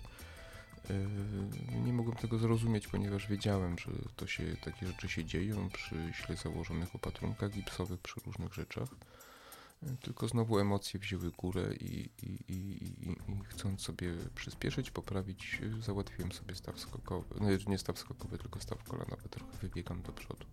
nie 1.84 1.92
mogłem 1.92 2.16
tego 2.16 2.38
zrozumieć, 2.38 2.88
ponieważ 2.88 3.28
wiedziałem, 3.28 3.78
że 3.78 3.90
to 4.16 4.26
się, 4.26 4.56
takie 4.64 4.86
rzeczy 4.86 5.08
się 5.08 5.24
dzieją 5.24 5.68
przy 5.68 6.12
źle 6.12 6.36
założonych 6.36 6.94
opatrunkach 6.94 7.50
gipsowych, 7.50 8.00
przy 8.00 8.20
różnych 8.20 8.54
rzeczach. 8.54 8.88
Yy, 9.82 9.96
tylko 10.02 10.28
znowu 10.28 10.58
emocje 10.58 11.00
wzięły 11.00 11.30
górę 11.30 11.74
i, 11.80 12.10
i, 12.22 12.52
i, 12.52 13.10
i, 13.10 13.16
chcąc 13.44 13.80
sobie 13.80 14.14
przyspieszyć, 14.34 14.90
poprawić, 14.90 15.58
yy, 15.60 15.82
załatwiłem 15.82 16.32
sobie 16.32 16.54
staw 16.54 16.80
skokowy. 16.80 17.34
No 17.40 17.46
nie 17.66 17.78
staw 17.78 17.98
skokowy, 17.98 18.38
tylko 18.38 18.60
staw 18.60 18.84
kolanowy. 18.84 19.28
Trochę 19.30 19.52
wybiegam 19.62 20.02
do 20.02 20.12
przodu. 20.12 20.46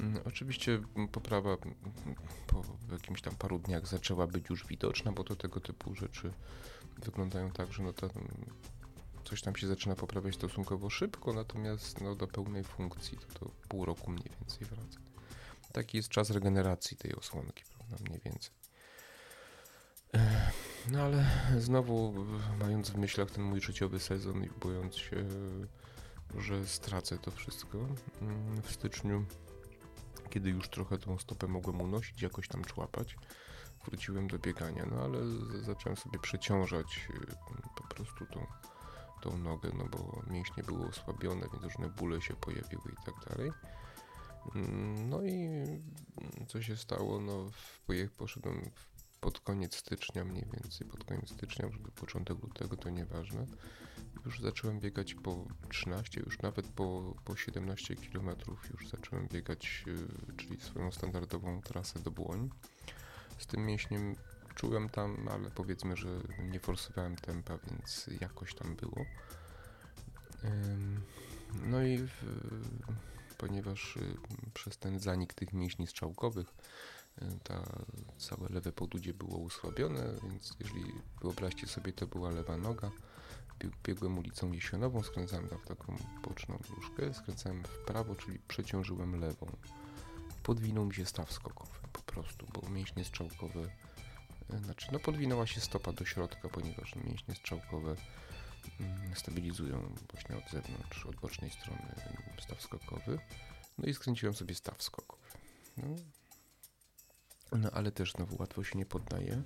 Mm, 0.00 0.22
oczywiście 0.24 0.82
poprawa 1.12 1.56
po 2.46 2.64
jakimś 2.92 3.22
tam 3.22 3.36
paru 3.36 3.58
dniach 3.58 3.86
zaczęła 3.86 4.26
być 4.26 4.50
już 4.50 4.66
widoczna, 4.66 5.12
bo 5.12 5.24
to 5.24 5.36
tego 5.36 5.60
typu 5.60 5.94
rzeczy 5.94 6.32
wyglądają 7.04 7.50
tak, 7.50 7.72
że 7.72 7.82
no 7.82 7.92
to 7.92 8.08
coś 9.24 9.42
tam 9.42 9.56
się 9.56 9.66
zaczyna 9.66 9.94
poprawiać 9.94 10.34
stosunkowo 10.34 10.90
szybko, 10.90 11.32
natomiast 11.32 12.00
no 12.00 12.14
do 12.14 12.26
pełnej 12.26 12.64
funkcji 12.64 13.18
to, 13.18 13.38
to 13.38 13.50
pół 13.68 13.84
roku 13.84 14.10
mniej 14.10 14.30
więcej 14.40 14.66
wraca. 14.66 15.00
Taki 15.72 15.96
jest 15.96 16.08
czas 16.08 16.30
regeneracji 16.30 16.96
tej 16.96 17.14
osłonki, 17.14 17.64
prawda, 17.78 17.96
mniej 18.08 18.20
więcej. 18.24 18.50
No 20.90 21.02
ale 21.02 21.24
znowu, 21.58 22.26
mając 22.60 22.90
w 22.90 22.96
myślach 22.96 23.30
ten 23.30 23.44
mój 23.44 23.60
życiowy 23.60 24.00
sezon 24.00 24.44
i 24.44 24.48
bojąc 24.60 24.96
się, 24.96 25.24
że 26.38 26.66
stracę 26.66 27.18
to 27.18 27.30
wszystko 27.30 27.78
mm, 28.20 28.62
w 28.62 28.72
styczniu 28.72 29.26
kiedy 30.30 30.50
już 30.50 30.68
trochę 30.68 30.98
tą 30.98 31.18
stopę 31.18 31.46
mogłem 31.46 31.80
unosić, 31.80 32.22
jakoś 32.22 32.48
tam 32.48 32.64
człapać, 32.64 33.16
wróciłem 33.84 34.28
do 34.28 34.38
biegania, 34.38 34.86
no 34.90 35.02
ale 35.02 35.18
zacząłem 35.62 35.96
sobie 35.96 36.18
przeciążać 36.18 37.08
y, 37.10 37.34
po 37.76 37.94
prostu 37.94 38.26
tą, 38.26 38.46
tą 39.20 39.38
nogę, 39.38 39.70
no 39.78 39.84
bo 39.84 40.22
mięśnie 40.30 40.62
były 40.62 40.88
osłabione, 40.88 41.46
więc 41.52 41.64
różne 41.64 41.88
bóle 41.88 42.22
się 42.22 42.34
pojawiły 42.34 42.92
i 42.92 43.04
tak 43.04 43.14
dalej. 43.28 43.50
No 45.08 45.22
i 45.22 45.48
co 46.48 46.62
się 46.62 46.76
stało? 46.76 47.20
No, 47.20 47.50
poszedłem 48.16 48.70
pod 49.20 49.40
koniec 49.40 49.76
stycznia 49.76 50.24
mniej 50.24 50.44
więcej, 50.52 50.86
pod 50.86 51.04
koniec 51.04 51.30
stycznia, 51.30 51.68
żeby 51.70 51.90
początek 51.90 52.42
lutego, 52.42 52.76
to 52.76 52.90
nieważne. 52.90 53.46
Już 54.24 54.40
zacząłem 54.40 54.80
biegać 54.80 55.14
po 55.14 55.46
13, 55.68 56.20
już 56.20 56.38
nawet 56.38 56.66
po, 56.66 57.14
po 57.24 57.36
17 57.36 57.96
km 57.96 58.30
już 58.70 58.88
zacząłem 58.88 59.28
biegać, 59.28 59.84
y, 59.86 60.36
czyli 60.36 60.60
swoją 60.60 60.92
standardową 60.92 61.62
trasę 61.62 62.00
do 62.00 62.10
Błoń. 62.10 62.50
Z 63.38 63.46
tym 63.46 63.66
mięśniem 63.66 64.16
czułem 64.60 64.88
tam, 64.88 65.28
ale 65.28 65.50
powiedzmy, 65.50 65.96
że 65.96 66.08
nie 66.50 66.60
forsowałem 66.60 67.16
tempa, 67.16 67.58
więc 67.70 68.10
jakoś 68.20 68.54
tam 68.54 68.76
było. 68.76 69.04
No 71.66 71.82
i 71.82 71.98
w, 71.98 72.24
ponieważ 73.38 73.96
y, 73.96 74.16
przez 74.54 74.78
ten 74.78 74.98
zanik 74.98 75.34
tych 75.34 75.52
mięśni 75.52 75.86
strzałkowych 75.86 76.54
ta 77.42 77.62
całe 78.18 78.48
lewe 78.48 78.72
podudzie 78.72 79.14
było 79.14 79.38
usłabione, 79.38 80.14
więc 80.22 80.56
jeżeli 80.60 80.92
wyobraźcie 81.22 81.66
sobie, 81.66 81.92
to 81.92 82.06
była 82.06 82.30
lewa 82.30 82.56
noga, 82.56 82.90
biegłem 83.84 84.18
ulicą 84.18 84.52
Jesionową, 84.52 85.02
skręcałem 85.02 85.48
tam 85.48 85.58
w 85.58 85.66
taką 85.66 85.96
boczną 86.22 86.58
dróżkę, 86.68 87.14
skręcałem 87.14 87.62
w 87.62 87.78
prawo, 87.78 88.14
czyli 88.14 88.38
przeciążyłem 88.48 89.20
lewą. 89.20 89.46
Podwinął 90.42 90.86
mi 90.86 90.94
się 90.94 91.06
staw 91.06 91.32
skokowy 91.32 91.80
po 91.92 92.02
prostu, 92.02 92.46
bo 92.54 92.70
mięśnie 92.70 93.04
strzałkowe, 93.04 93.70
znaczy 94.58 94.88
no 94.92 94.98
podwinęła 94.98 95.46
się 95.46 95.60
stopa 95.60 95.92
do 95.92 96.04
środka, 96.04 96.48
ponieważ 96.48 96.96
mięśnie 96.96 97.34
strzałkowe 97.34 97.96
mm, 98.80 99.16
stabilizują 99.16 99.94
właśnie 100.10 100.36
od 100.36 100.50
zewnątrz, 100.50 101.06
od 101.06 101.16
bocznej 101.16 101.50
strony 101.50 101.94
staw 102.40 102.62
skokowy. 102.62 103.18
No 103.78 103.88
i 103.88 103.94
skręciłem 103.94 104.34
sobie 104.34 104.54
staw 104.54 104.82
skokowy. 104.82 105.22
No, 105.76 105.96
no 107.52 107.70
ale 107.70 107.92
też 107.92 108.12
znowu 108.12 108.36
łatwo 108.38 108.64
się 108.64 108.78
nie 108.78 108.86
poddaje. 108.86 109.42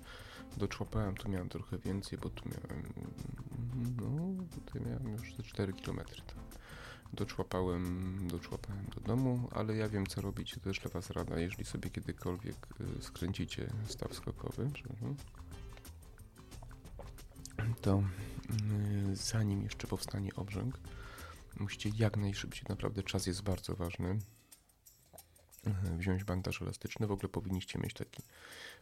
Doczłapałem, 0.56 1.16
tu 1.16 1.28
miałem 1.28 1.49
trochę 1.49 1.78
więcej, 1.78 2.18
bo 2.18 2.30
tu 2.30 2.49
miałem, 2.49 2.92
no 4.00 4.44
tutaj 4.54 4.82
miałem 4.82 5.12
już 5.12 5.34
te 5.34 5.42
4 5.42 5.73
km. 5.73 5.96
Tak. 5.96 6.53
Doczłapałem, 7.14 8.18
doczłapałem 8.28 8.87
do 8.94 9.00
domu, 9.00 9.49
ale 9.52 9.76
ja 9.76 9.88
wiem 9.88 10.06
co 10.06 10.21
robić, 10.21 10.54
to 10.54 10.61
też 10.61 10.80
dla 10.80 10.90
Was 10.90 11.11
rada, 11.11 11.38
jeżeli 11.38 11.64
sobie 11.64 11.90
kiedykolwiek 11.90 12.56
y, 12.99 13.02
skręcicie 13.02 13.71
staw 13.87 14.14
skokowy, 14.14 14.71
to 17.80 18.02
y, 19.12 19.16
zanim 19.16 19.62
jeszcze 19.62 19.87
powstanie 19.87 20.35
obrzęk, 20.35 20.78
musicie 21.61 21.90
jak 21.99 22.16
najszybciej, 22.16 22.64
naprawdę 22.68 23.02
czas 23.02 23.26
jest 23.26 23.42
bardzo 23.42 23.75
ważny, 23.75 24.18
Mhm, 25.66 25.99
wziąć 25.99 26.25
bandaż 26.25 26.62
elastyczny. 26.62 27.06
W 27.06 27.12
ogóle 27.12 27.28
powinniście 27.28 27.78
mieć 27.78 27.94
taki 27.94 28.23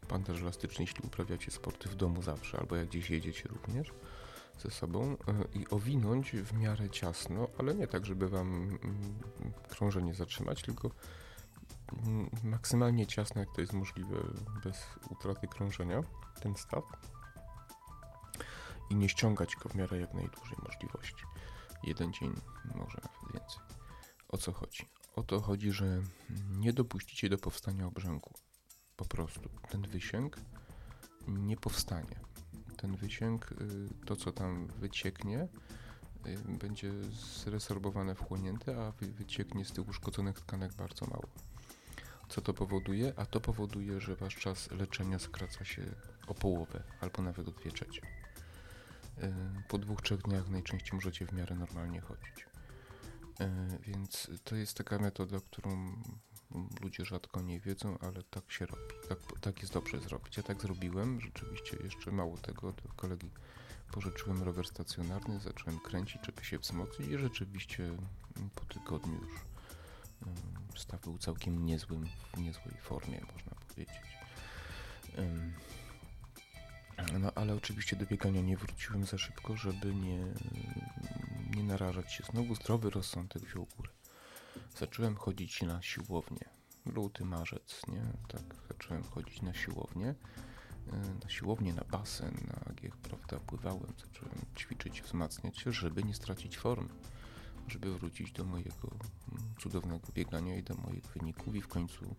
bandaż 0.08 0.40
elastyczny, 0.40 0.82
jeśli 0.84 1.06
uprawiacie 1.06 1.50
sporty 1.50 1.88
w 1.88 1.94
domu 1.94 2.22
zawsze, 2.22 2.58
albo 2.58 2.76
jak 2.76 2.88
gdzieś 2.88 3.10
jedziecie 3.10 3.48
również 3.48 3.92
ze 4.58 4.70
sobą 4.70 5.02
e, 5.04 5.16
i 5.58 5.68
owinąć 5.70 6.32
w 6.32 6.52
miarę 6.52 6.90
ciasno, 6.90 7.48
ale 7.58 7.74
nie 7.74 7.86
tak, 7.86 8.06
żeby 8.06 8.28
wam 8.28 8.48
mm, 8.48 8.78
krążenie 9.68 10.14
zatrzymać, 10.14 10.62
tylko 10.62 10.90
mm, 12.06 12.30
maksymalnie 12.44 13.06
ciasno, 13.06 13.40
jak 13.40 13.52
to 13.54 13.60
jest 13.60 13.72
możliwe, 13.72 14.16
bez 14.64 14.86
utraty 15.10 15.48
krążenia, 15.48 16.00
ten 16.40 16.54
staw 16.54 16.84
i 18.90 18.96
nie 18.96 19.08
ściągać 19.08 19.56
go 19.56 19.68
w 19.68 19.74
miarę 19.74 19.98
jak 19.98 20.14
najdłużej 20.14 20.56
możliwości. 20.64 21.24
Jeden 21.84 22.12
dzień, 22.12 22.32
może 22.64 22.98
nawet 23.02 23.32
więcej. 23.34 23.62
O 24.28 24.38
co 24.38 24.52
chodzi? 24.52 24.88
O 25.16 25.22
to 25.22 25.40
chodzi, 25.40 25.72
że 25.72 26.02
nie 26.50 26.72
dopuścicie 26.72 27.28
do 27.28 27.38
powstania 27.38 27.86
obrzęku. 27.86 28.34
Po 28.96 29.04
prostu. 29.04 29.48
Ten 29.70 29.82
wysięg 29.82 30.36
nie 31.28 31.56
powstanie. 31.56 32.21
Ten 32.82 32.96
wysięg, 32.96 33.52
y, 33.52 33.56
to 34.06 34.16
co 34.16 34.32
tam 34.32 34.66
wycieknie, 34.66 35.48
y, 36.26 36.58
będzie 36.58 36.92
zresorbowane, 37.44 38.14
wchłonięte, 38.14 38.86
a 38.86 38.92
wycieknie 39.00 39.64
z 39.64 39.72
tych 39.72 39.88
uszkodzonych 39.88 40.40
tkanek 40.40 40.72
bardzo 40.72 41.06
mało. 41.06 41.26
Co 42.28 42.40
to 42.40 42.54
powoduje? 42.54 43.12
A 43.16 43.26
to 43.26 43.40
powoduje, 43.40 44.00
że 44.00 44.16
wasz 44.16 44.36
czas 44.36 44.70
leczenia 44.70 45.18
skraca 45.18 45.64
się 45.64 45.82
o 46.26 46.34
połowę 46.34 46.82
albo 47.00 47.22
nawet 47.22 47.48
o 47.48 47.50
dwie 47.50 47.70
trzecie. 47.70 48.00
Po 49.68 49.78
dwóch, 49.78 50.02
trzech 50.02 50.22
dniach 50.22 50.48
najczęściej 50.48 50.92
możecie 50.92 51.26
w 51.26 51.32
miarę 51.32 51.56
normalnie 51.56 52.00
chodzić. 52.00 52.46
Więc 53.80 54.30
to 54.44 54.56
jest 54.56 54.76
taka 54.76 54.98
metoda, 54.98 55.40
którą 55.40 56.02
ludzie 56.80 57.04
rzadko 57.04 57.42
nie 57.42 57.60
wiedzą, 57.60 57.98
ale 57.98 58.22
tak 58.22 58.52
się 58.52 58.66
robi. 58.66 58.94
Tak, 59.08 59.18
tak 59.40 59.60
jest 59.60 59.72
dobrze 59.72 60.00
zrobić. 60.00 60.36
Ja 60.36 60.42
tak 60.42 60.62
zrobiłem, 60.62 61.20
rzeczywiście 61.20 61.76
jeszcze 61.84 62.12
mało 62.12 62.38
tego, 62.38 62.72
do 62.72 62.92
kolegi 62.96 63.30
pożyczyłem 63.92 64.42
rower 64.42 64.66
stacjonarny, 64.66 65.40
zacząłem 65.40 65.80
kręcić, 65.80 66.26
żeby 66.26 66.44
się 66.44 66.58
wzmocnić 66.58 67.08
i 67.08 67.18
rzeczywiście 67.18 67.96
po 68.54 68.64
tygodniu 68.64 69.20
już 70.70 70.80
staw 70.80 71.00
był 71.00 71.18
całkiem 71.18 71.66
niezłym, 71.66 72.06
w 72.34 72.38
niezłej 72.38 72.74
formie, 72.82 73.20
można 73.32 73.52
powiedzieć. 73.68 73.94
No 77.20 77.32
ale 77.34 77.54
oczywiście 77.54 77.96
do 77.96 78.06
biegania 78.06 78.40
nie 78.40 78.56
wróciłem 78.56 79.04
za 79.04 79.18
szybko, 79.18 79.56
żeby 79.56 79.94
nie, 79.94 80.26
nie 81.56 81.62
narażać 81.62 82.12
się. 82.12 82.24
Znowu 82.24 82.54
zdrowy 82.54 82.90
rozsądek 82.90 83.42
wziął 83.42 83.66
górę. 83.76 83.90
Zacząłem 84.78 85.16
chodzić 85.16 85.62
na 85.62 85.82
siłownię. 85.82 86.48
Luty, 86.86 87.24
marzec, 87.24 87.82
nie? 87.88 88.02
Tak, 88.28 88.56
zacząłem 88.68 89.02
chodzić 89.02 89.42
na 89.42 89.54
siłownię. 89.54 90.14
E, 90.92 90.96
na 91.24 91.28
siłownię, 91.28 91.74
na 91.74 91.84
basen, 91.84 92.34
na 92.46 92.54
AGH, 92.54 92.96
prawda, 92.96 93.40
pływałem, 93.46 93.92
zacząłem 94.00 94.34
ćwiczyć, 94.58 95.02
wzmacniać 95.02 95.58
się, 95.58 95.72
żeby 95.72 96.02
nie 96.02 96.14
stracić 96.14 96.58
formy, 96.58 96.88
żeby 97.68 97.98
wrócić 97.98 98.32
do 98.32 98.44
mojego 98.44 98.88
mm, 98.88 99.54
cudownego 99.60 100.08
biegania 100.14 100.56
i 100.56 100.62
do 100.62 100.74
moich 100.74 101.06
wyników 101.06 101.54
i 101.54 101.60
w 101.60 101.68
końcu 101.68 102.16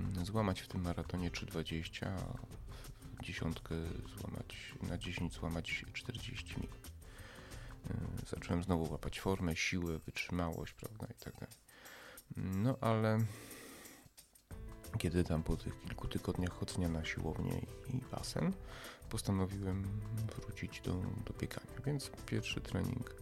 mm, 0.00 0.26
złamać 0.26 0.60
w 0.60 0.68
tym 0.68 0.80
maratonie 0.82 1.30
3,20, 1.30 2.06
a 2.06 3.22
dziesiątkę 3.22 3.74
złamać, 4.18 4.74
na 4.82 4.98
10 4.98 5.34
złamać 5.34 5.84
40 5.92 6.60
minut. 6.60 6.92
E, 7.90 8.26
zacząłem 8.26 8.62
znowu 8.62 8.92
łapać 8.92 9.20
formę, 9.20 9.56
siłę, 9.56 9.98
wytrzymałość, 9.98 10.72
prawda, 10.72 11.06
i 11.06 11.24
tak 11.24 11.34
dalej. 11.34 11.65
No 12.36 12.76
ale 12.80 13.18
kiedy 14.98 15.24
tam 15.24 15.42
po 15.42 15.56
tych 15.56 15.80
kilku 15.80 16.08
tygodniach 16.08 16.52
chodzenia 16.52 16.88
na 16.88 17.04
siłownię 17.04 17.66
i 17.94 18.00
basen, 18.12 18.52
postanowiłem 19.10 20.00
wrócić 20.36 20.80
do, 20.80 20.92
do 21.26 21.34
biegania. 21.40 21.80
Więc 21.86 22.10
pierwszy 22.26 22.60
trening 22.60 23.14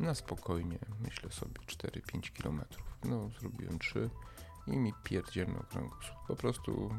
na 0.00 0.14
spokojnie, 0.14 0.78
myślę 1.00 1.30
sobie 1.30 1.60
4-5 1.60 2.42
km. 2.42 2.62
No, 3.04 3.30
zrobiłem 3.40 3.78
3 3.78 4.10
i 4.66 4.76
mi 4.76 4.92
pierdzielno 5.04 5.62
kręgosłup. 5.70 6.16
Po 6.28 6.36
prostu 6.36 6.90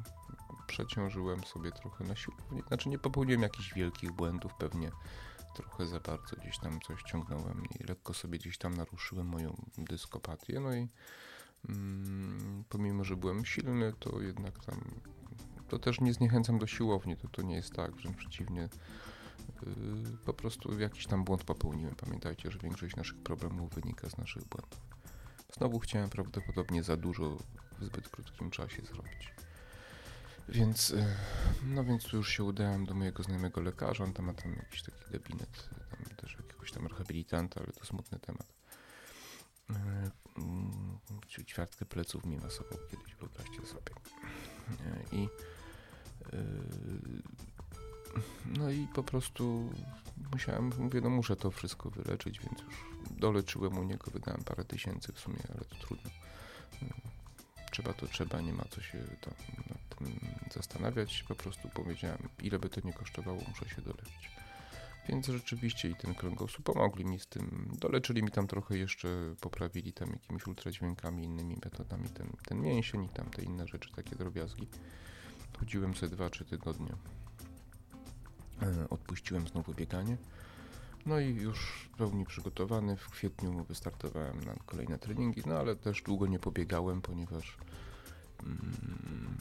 przeciążyłem 0.67 1.43
sobie 1.43 1.71
trochę 1.71 2.03
na 2.03 2.15
siłowni. 2.15 2.61
Znaczy 2.67 2.89
nie 2.89 2.99
popełniłem 2.99 3.41
jakichś 3.41 3.73
wielkich 3.73 4.11
błędów, 4.11 4.53
pewnie 4.59 4.91
trochę 5.55 5.85
za 5.85 5.99
bardzo 5.99 6.35
gdzieś 6.35 6.59
tam 6.59 6.79
coś 6.81 7.03
ciągnąłem 7.03 7.63
i 7.79 7.83
lekko 7.83 8.13
sobie 8.13 8.39
gdzieś 8.39 8.57
tam 8.57 8.73
naruszyłem 8.73 9.27
moją 9.27 9.65
dyskopatię. 9.77 10.59
No 10.59 10.75
i 10.75 10.87
pomimo, 12.69 13.03
że 13.03 13.15
byłem 13.15 13.45
silny, 13.45 13.93
to 13.99 14.21
jednak 14.21 14.65
tam 14.65 14.81
to 15.67 15.79
też 15.79 16.01
nie 16.01 16.13
zniechęcam 16.13 16.59
do 16.59 16.67
siłowni, 16.67 17.17
to, 17.17 17.27
to 17.27 17.41
nie 17.41 17.55
jest 17.55 17.73
tak, 17.73 17.91
wręcz 17.95 18.17
przeciwnie. 18.17 18.61
Yy, 18.61 20.17
po 20.25 20.33
prostu 20.33 20.79
jakiś 20.79 21.07
tam 21.07 21.23
błąd 21.23 21.43
popełniłem. 21.43 21.95
Pamiętajcie, 21.95 22.51
że 22.51 22.59
większość 22.59 22.95
naszych 22.95 23.17
problemów 23.17 23.73
wynika 23.73 24.09
z 24.09 24.17
naszych 24.17 24.45
błędów. 24.45 24.79
Znowu 25.57 25.79
chciałem 25.79 26.09
prawdopodobnie 26.09 26.83
za 26.83 26.97
dużo 26.97 27.37
w 27.79 27.85
zbyt 27.85 28.09
krótkim 28.09 28.51
czasie 28.51 28.81
zrobić. 28.85 29.33
Więc, 30.49 30.89
yy, 30.89 31.05
no 31.65 31.83
więc 31.83 32.03
tu 32.03 32.17
już 32.17 32.29
się 32.29 32.43
udałem 32.43 32.85
do 32.85 32.93
mojego 32.93 33.23
znajomego 33.23 33.61
lekarza, 33.61 34.03
on 34.03 34.13
tam 34.13 34.25
ma 34.25 34.33
tam 34.33 34.53
jakiś 34.53 34.83
taki 34.83 35.11
gabinet, 35.11 35.69
tam 35.89 36.15
też 36.15 36.37
jakiegoś 36.41 36.71
tam 36.71 36.87
rehabilitanta, 36.87 37.61
ale 37.61 37.73
to 37.73 37.85
smutny 37.85 38.19
temat. 38.19 38.56
Yy, 39.69 41.45
ćwiartkę 41.45 41.85
pleców 41.85 42.25
mi 42.25 42.37
masował 42.37 42.79
kiedyś, 42.91 43.15
wyobraźcie 43.15 43.65
sobie. 43.65 43.91
Yy, 44.69 45.19
I 45.19 45.21
yy, 46.33 47.21
no 48.45 48.69
i 48.69 48.87
po 48.87 49.03
prostu 49.03 49.69
musiałem, 50.31 50.71
mówię, 50.79 51.01
no 51.01 51.09
muszę 51.09 51.35
to 51.35 51.51
wszystko 51.51 51.89
wyleczyć, 51.89 52.39
więc 52.39 52.61
już 52.61 52.75
doleczyłem 53.11 53.77
u 53.77 53.83
niego, 53.83 54.11
wydałem 54.11 54.43
parę 54.43 54.63
tysięcy 54.65 55.13
w 55.13 55.19
sumie, 55.19 55.39
ale 55.49 55.65
to 55.65 55.75
trudno. 55.75 56.09
Trzeba 57.71 57.93
to 57.93 58.07
trzeba, 58.07 58.41
nie 58.41 58.53
ma 58.53 58.63
co 58.69 58.81
się 58.81 58.97
tam 59.21 59.33
nad 59.69 59.97
tym 59.97 60.19
zastanawiać. 60.53 61.23
Po 61.27 61.35
prostu 61.35 61.69
powiedziałem, 61.69 62.29
ile 62.43 62.59
by 62.59 62.69
to 62.69 62.81
nie 62.83 62.93
kosztowało, 62.93 63.41
muszę 63.47 63.69
się 63.75 63.81
doleczyć. 63.81 64.36
Więc 65.09 65.27
rzeczywiście 65.27 65.89
i 65.89 65.95
ten 65.95 66.15
kręgosłup 66.15 66.65
pomogli 66.65 67.05
mi 67.05 67.19
z 67.19 67.27
tym. 67.27 67.71
Doleczyli 67.79 68.23
mi 68.23 68.31
tam 68.31 68.47
trochę 68.47 68.77
jeszcze, 68.77 69.07
poprawili 69.41 69.93
tam 69.93 70.09
jakimiś 70.09 70.47
ultradźwiękami, 70.47 71.23
innymi 71.23 71.57
metodami 71.65 72.09
ten, 72.09 72.31
ten 72.45 72.61
mięsień 72.61 73.03
i 73.03 73.09
tam 73.09 73.29
te 73.29 73.41
inne 73.41 73.67
rzeczy, 73.67 73.89
takie 73.95 74.15
drobiazgi. 74.15 74.67
Chodziłem 75.59 75.95
sobie 75.95 76.17
2-3 76.17 76.45
tygodnie. 76.45 76.93
E, 78.61 78.89
odpuściłem 78.89 79.47
znowu 79.47 79.73
bieganie. 79.73 80.17
No 81.05 81.19
i 81.19 81.35
już 81.35 81.89
w 81.93 81.97
pełni 81.97 82.25
przygotowany 82.25 82.97
w 82.97 83.09
kwietniu 83.09 83.63
wystartowałem 83.63 84.39
na 84.39 84.55
kolejne 84.65 84.99
treningi, 84.99 85.41
no 85.45 85.55
ale 85.59 85.75
też 85.75 86.01
długo 86.01 86.27
nie 86.27 86.39
pobiegałem, 86.39 87.01
ponieważ 87.01 87.57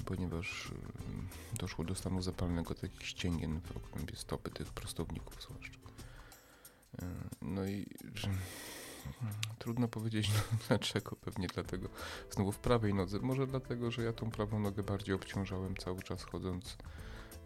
ponieważ 0.05 0.71
mm, 0.71 1.29
doszło 1.59 1.85
do 1.85 1.95
stanu 1.95 2.23
zapalnego 2.23 2.75
takich 2.75 3.07
ścięgien 3.07 3.61
w 3.61 3.77
okrębie 3.77 4.17
stopy, 4.17 4.51
tych 4.51 4.73
prostowników 4.73 5.43
zwłaszcza. 5.43 5.79
E, 7.03 7.07
no 7.43 7.67
i 7.67 7.87
trudno 9.59 9.89
powiedzieć 9.89 10.31
no, 10.35 10.59
dlaczego, 10.69 11.17
pewnie 11.17 11.47
dlatego 11.49 11.89
znowu 12.31 12.53
w 12.53 12.59
prawej 12.59 12.95
nodze, 12.95 13.19
może 13.19 13.47
dlatego, 13.47 13.91
że 13.91 14.03
ja 14.03 14.13
tą 14.13 14.31
prawą 14.31 14.61
nogę 14.61 14.83
bardziej 14.83 15.15
obciążałem 15.15 15.77
cały 15.77 16.03
czas 16.03 16.23
chodząc, 16.23 16.77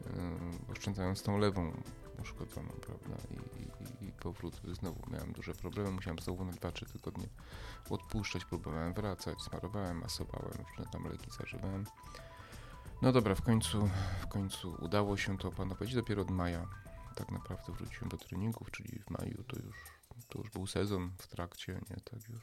yy, 0.01 0.73
oszczędzając 0.73 1.23
tą 1.23 1.39
lewą 1.39 1.83
uszkodzoną, 2.23 2.69
prawda, 2.69 3.17
I, 3.31 4.05
i, 4.05 4.09
i 4.09 4.13
powrót 4.13 4.61
znowu 4.73 5.11
miałem 5.11 5.33
duże 5.33 5.55
problemy, 5.55 5.91
musiałem 5.91 6.19
znowu 6.19 6.45
na 6.45 6.53
2-3 6.53 6.93
tygodnie 6.93 7.29
odpuszczać, 7.91 8.45
próbowałem 8.45 8.95
wracać, 8.95 9.43
smarowałem, 9.43 9.99
masowałem, 9.99 10.53
różne 10.69 10.93
tam 10.93 11.05
leki 11.05 11.31
zażywałem. 11.31 11.85
No 13.03 13.13
dobra, 13.13 13.35
w 13.35 13.43
końcu, 13.43 13.91
w 14.21 14.27
końcu 14.27 14.77
udało 14.81 15.17
się 15.17 15.39
to 15.39 15.49
opanować. 15.49 15.95
Dopiero 15.95 16.23
od 16.23 16.31
maja 16.31 16.67
tak 17.15 17.31
naprawdę 17.31 17.73
wróciłem 17.73 18.09
do 18.09 18.17
treningów, 18.17 18.71
czyli 18.71 18.99
w 18.99 19.11
maju 19.11 19.45
to 19.45 19.57
już, 19.57 19.77
to 20.29 20.39
już 20.39 20.51
był 20.51 20.67
sezon 20.67 21.11
w 21.19 21.27
trakcie, 21.27 21.73
nie, 21.73 21.97
tak 21.97 22.29
już, 22.29 22.41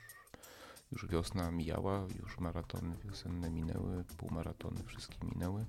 już 0.91 1.07
wiosna 1.07 1.51
mijała, 1.51 2.05
już 2.19 2.39
maratony 2.39 2.95
wiosenne 3.05 3.49
minęły, 3.49 4.03
półmaratony 4.17 4.83
wszystkie 4.83 5.17
minęły, 5.27 5.65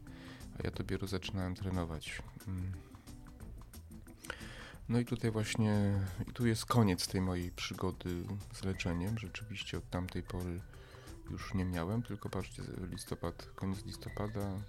a 0.59 0.63
ja 0.65 0.71
dopiero 0.71 1.07
zaczynałem 1.07 1.55
trenować. 1.55 2.23
Mm. 2.49 2.73
No 4.89 5.01
i 5.01 5.05
tutaj 5.05 5.31
właśnie, 5.31 6.01
i 6.29 6.33
tu 6.33 6.47
jest 6.47 6.67
koniec 6.67 7.09
tej 7.09 7.21
mojej 7.21 7.51
przygody 7.51 8.25
z 8.53 8.65
leczeniem. 8.65 9.19
Rzeczywiście 9.19 9.79
od 9.79 9.91
tamtej 9.91 10.23
pory 10.23 10.61
już 11.31 11.55
nie 11.55 11.65
miałem, 11.65 12.03
tylko 12.03 12.29
patrzcie, 12.29 12.63
listopad, 12.91 13.51
koniec 13.55 13.85
listopada, 13.85 14.61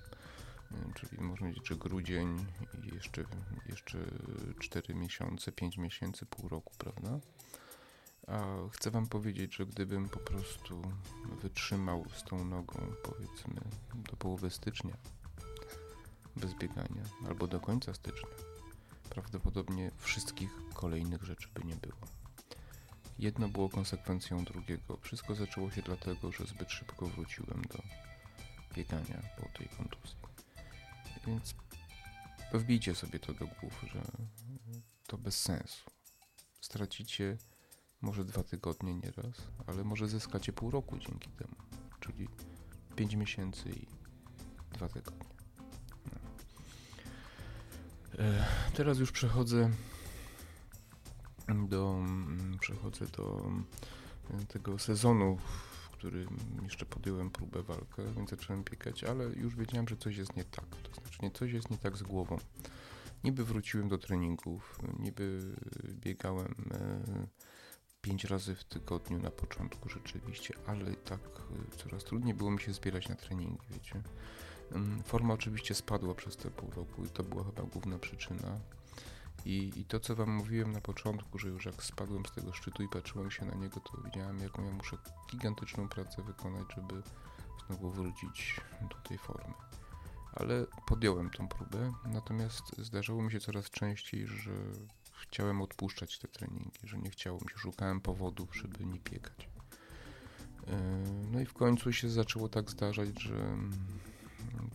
czyli 0.95 1.21
można 1.21 1.47
powiedzieć, 1.47 1.67
że 1.67 1.75
grudzień 1.75 2.45
i 2.83 2.95
jeszcze, 2.95 3.23
jeszcze 3.69 3.97
4 4.59 4.95
miesiące, 4.95 5.51
5 5.51 5.77
miesięcy, 5.77 6.25
pół 6.25 6.49
roku, 6.49 6.73
prawda? 6.77 7.19
A 8.27 8.45
chcę 8.71 8.91
Wam 8.91 9.07
powiedzieć, 9.07 9.55
że 9.55 9.65
gdybym 9.65 10.09
po 10.09 10.19
prostu 10.19 10.81
wytrzymał 11.41 12.05
z 12.13 12.23
tą 12.23 12.45
nogą, 12.45 12.93
powiedzmy, 13.03 13.61
do 14.11 14.17
połowy 14.17 14.49
stycznia, 14.49 14.97
bez 16.35 16.53
biegania, 16.53 17.03
albo 17.27 17.47
do 17.47 17.59
końca 17.59 17.93
stycznia, 17.93 18.48
prawdopodobnie 19.09 19.91
wszystkich 19.97 20.49
kolejnych 20.73 21.23
rzeczy 21.23 21.49
by 21.53 21.63
nie 21.63 21.75
było. 21.75 22.01
Jedno 23.19 23.49
było 23.49 23.69
konsekwencją 23.69 24.43
drugiego. 24.43 24.97
Wszystko 24.97 25.35
zaczęło 25.35 25.71
się 25.71 25.81
dlatego, 25.81 26.31
że 26.31 26.45
zbyt 26.45 26.71
szybko 26.71 27.05
wróciłem 27.05 27.61
do 27.61 27.83
biegania 28.75 29.21
po 29.37 29.57
tej 29.57 29.67
kontuzji. 29.69 30.17
Więc 31.27 31.55
wbijcie 32.53 32.95
sobie 32.95 33.19
to 33.19 33.33
do 33.33 33.47
głów, 33.47 33.85
że 33.93 34.01
to 35.07 35.17
bez 35.17 35.41
sensu. 35.41 35.89
Stracicie 36.61 37.37
może 38.01 38.25
dwa 38.25 38.43
tygodnie 38.43 38.93
nieraz, 38.93 39.35
ale 39.67 39.83
może 39.83 40.07
zyskacie 40.07 40.53
pół 40.53 40.71
roku 40.71 40.97
dzięki 40.97 41.29
temu. 41.29 41.55
Czyli 41.99 42.27
pięć 42.95 43.15
miesięcy 43.15 43.69
i 43.69 43.85
dwa 44.73 44.89
tygodnie. 44.89 45.28
E, 48.17 48.45
teraz 48.73 48.99
już 48.99 49.11
przechodzę 49.11 49.69
do, 51.67 51.95
mm, 51.97 52.57
przechodzę 52.59 53.05
do 53.07 53.51
e, 54.33 54.45
tego 54.45 54.79
sezonu, 54.79 55.37
w 55.83 55.89
którym 55.89 56.37
jeszcze 56.63 56.85
podjąłem 56.85 57.29
próbę 57.29 57.63
walkę, 57.63 58.13
więc 58.15 58.29
zacząłem 58.29 58.63
biegać, 58.63 59.03
ale 59.03 59.23
już 59.23 59.55
wiedziałem, 59.55 59.87
że 59.87 59.97
coś 59.97 60.17
jest 60.17 60.35
nie 60.35 60.43
tak. 60.43 60.65
To 60.83 61.01
znaczy, 61.01 61.19
nie 61.21 61.31
coś 61.31 61.51
jest 61.51 61.69
nie 61.69 61.77
tak 61.77 61.97
z 61.97 62.03
głową. 62.03 62.37
Niby 63.23 63.45
wróciłem 63.45 63.89
do 63.89 63.97
treningów, 63.97 64.79
niby 64.99 65.55
biegałem 65.93 66.55
e, 66.71 67.27
pięć 68.01 68.23
razy 68.23 68.55
w 68.55 68.63
tygodniu 68.63 69.19
na 69.19 69.31
początku 69.31 69.89
rzeczywiście, 69.89 70.53
ale 70.67 70.95
tak 70.95 71.19
coraz 71.77 72.03
trudniej 72.03 72.33
było 72.33 72.51
mi 72.51 72.61
się 72.61 72.73
zbierać 72.73 73.09
na 73.09 73.15
treningi, 73.15 73.67
wiecie. 73.69 74.01
Mm, 74.71 75.03
forma 75.03 75.33
oczywiście 75.33 75.75
spadła 75.75 76.15
przez 76.15 76.37
te 76.37 76.51
pół 76.51 76.69
roku 76.71 77.05
i 77.05 77.09
to 77.09 77.23
była 77.23 77.43
chyba 77.43 77.63
główna 77.63 77.99
przyczyna. 77.99 78.59
I, 79.45 79.71
I 79.75 79.85
to, 79.85 79.99
co 79.99 80.15
Wam 80.15 80.31
mówiłem 80.31 80.71
na 80.71 80.81
początku, 80.81 81.39
że 81.39 81.49
już 81.49 81.65
jak 81.65 81.83
spadłem 81.83 82.25
z 82.25 82.31
tego 82.31 82.53
szczytu 82.53 82.83
i 82.83 82.89
patrzyłem 82.89 83.31
się 83.31 83.45
na 83.45 83.55
niego, 83.55 83.79
to 83.79 84.01
widziałem, 84.05 84.39
jaką 84.39 84.65
ja 84.65 84.71
muszę 84.71 84.97
gigantyczną 85.31 85.89
pracę 85.89 86.21
wykonać, 86.23 86.67
żeby 86.75 87.01
znowu 87.67 87.91
wrócić 87.91 88.61
do 88.81 88.95
tej 89.09 89.17
formy. 89.17 89.53
Ale 90.33 90.65
podjąłem 90.87 91.29
tą 91.29 91.47
próbę, 91.47 91.93
natomiast 92.05 92.63
zdarzało 92.77 93.23
mi 93.23 93.31
się 93.31 93.39
coraz 93.39 93.69
częściej, 93.69 94.27
że 94.27 94.51
chciałem 95.21 95.61
odpuszczać 95.61 96.19
te 96.19 96.27
treningi, 96.27 96.79
że 96.83 96.97
nie 96.97 97.09
chciało 97.09 97.39
mi 97.39 97.49
się, 97.49 97.57
szukałem 97.57 98.01
powodów, 98.01 98.55
żeby 98.55 98.85
nie 98.85 98.99
biegać. 98.99 99.49
E, 100.67 100.77
no 101.31 101.39
i 101.39 101.45
w 101.45 101.53
końcu 101.53 101.93
się 101.93 102.09
zaczęło 102.09 102.49
tak 102.49 102.71
zdarzać, 102.71 103.21
że 103.21 103.57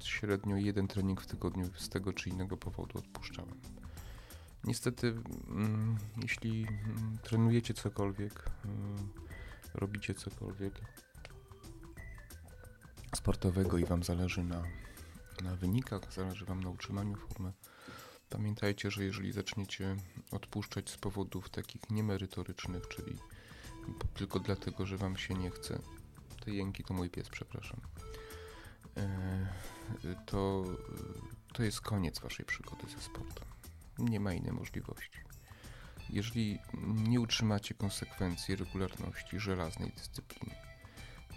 średnio 0.00 0.56
jeden 0.56 0.88
trening 0.88 1.20
w 1.20 1.26
tygodniu 1.26 1.70
z 1.76 1.88
tego 1.88 2.12
czy 2.12 2.30
innego 2.30 2.56
powodu 2.56 2.98
odpuszczałem. 2.98 3.60
Niestety, 4.64 5.06
mm, 5.48 5.96
jeśli 6.22 6.66
mm, 6.66 7.18
trenujecie 7.22 7.74
cokolwiek, 7.74 8.50
mm, 8.64 9.08
robicie 9.74 10.14
cokolwiek 10.14 10.80
sportowego 13.16 13.78
i 13.78 13.84
Wam 13.84 14.02
zależy 14.02 14.44
na, 14.44 14.62
na 15.42 15.56
wynikach, 15.56 16.12
zależy 16.12 16.44
Wam 16.44 16.62
na 16.62 16.70
utrzymaniu 16.70 17.16
formy, 17.16 17.52
pamiętajcie, 18.30 18.90
że 18.90 19.04
jeżeli 19.04 19.32
zaczniecie 19.32 19.96
odpuszczać 20.30 20.90
z 20.90 20.96
powodów 20.96 21.50
takich 21.50 21.90
niemerytorycznych, 21.90 22.88
czyli 22.88 23.16
tylko 24.14 24.40
dlatego, 24.40 24.86
że 24.86 24.96
Wam 24.96 25.16
się 25.16 25.34
nie 25.34 25.50
chce, 25.50 25.78
te 26.44 26.50
jęki 26.50 26.84
to 26.84 26.94
mój 26.94 27.10
pies, 27.10 27.28
przepraszam, 27.28 27.80
to, 30.26 30.64
to 31.52 31.62
jest 31.62 31.80
koniec 31.80 32.18
Waszej 32.18 32.46
przygody 32.46 32.82
ze 32.88 33.00
sportem 33.00 33.54
nie 33.98 34.20
ma 34.20 34.32
innej 34.32 34.52
możliwości. 34.52 35.18
Jeżeli 36.10 36.58
nie 36.84 37.20
utrzymacie 37.20 37.74
konsekwencji, 37.74 38.56
regularności, 38.56 39.40
żelaznej 39.40 39.92
dyscypliny, 39.92 40.54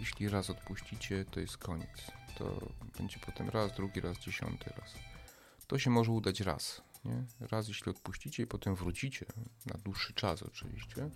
jeśli 0.00 0.28
raz 0.28 0.50
odpuścicie, 0.50 1.24
to 1.24 1.40
jest 1.40 1.58
koniec. 1.58 2.06
To 2.38 2.68
będzie 2.98 3.18
potem 3.26 3.48
raz, 3.48 3.76
drugi 3.76 4.00
raz, 4.00 4.18
dziesiąty 4.18 4.70
raz. 4.80 4.94
To 5.66 5.78
się 5.78 5.90
może 5.90 6.12
udać 6.12 6.40
raz, 6.40 6.82
nie? 7.04 7.24
Raz, 7.40 7.68
jeśli 7.68 7.90
odpuścicie 7.90 8.42
i 8.42 8.46
potem 8.46 8.74
wrócicie, 8.74 9.26
na 9.66 9.78
dłuższy 9.78 10.12
czas 10.12 10.42
oczywiście, 10.42 11.10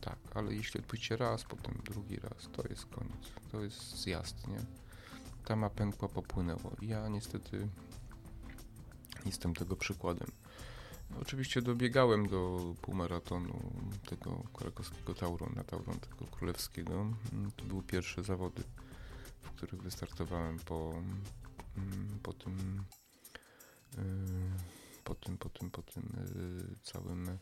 tak, 0.00 0.18
ale 0.34 0.54
jeśli 0.54 0.80
odpuścicie 0.80 1.16
raz, 1.16 1.44
potem 1.44 1.80
drugi 1.84 2.16
raz, 2.16 2.48
to 2.52 2.68
jest 2.68 2.86
koniec. 2.86 3.32
To 3.52 3.60
jest 3.64 3.96
zjazd, 3.96 4.48
nie? 4.48 4.87
Tama 5.44 5.70
pękła, 5.70 6.08
popłynęło. 6.08 6.76
Ja 6.82 7.08
niestety 7.08 7.68
jestem 9.26 9.54
tego 9.54 9.76
przykładem. 9.76 10.28
Oczywiście 11.22 11.62
dobiegałem 11.62 12.28
do 12.28 12.74
półmaratonu 12.82 13.72
tego 14.06 14.42
krakowskiego 14.52 15.14
Taurona, 15.14 15.64
Tauron 15.64 16.00
tego 16.00 16.24
królewskiego. 16.26 17.06
To 17.56 17.64
były 17.64 17.82
pierwsze 17.82 18.22
zawody, 18.22 18.62
w 19.42 19.50
których 19.50 19.82
wystartowałem 19.82 20.58
po, 20.58 20.92
mm, 21.76 22.18
po 22.22 22.32
tym 22.32 22.84
y, 23.98 24.78
po 25.04 25.14
tym, 25.14 25.38
po 25.38 25.48
tym, 25.48 25.70
po 25.70 25.82
tym 25.82 26.02
y, 26.02 26.76
całym 26.82 27.28
y, 27.28 27.38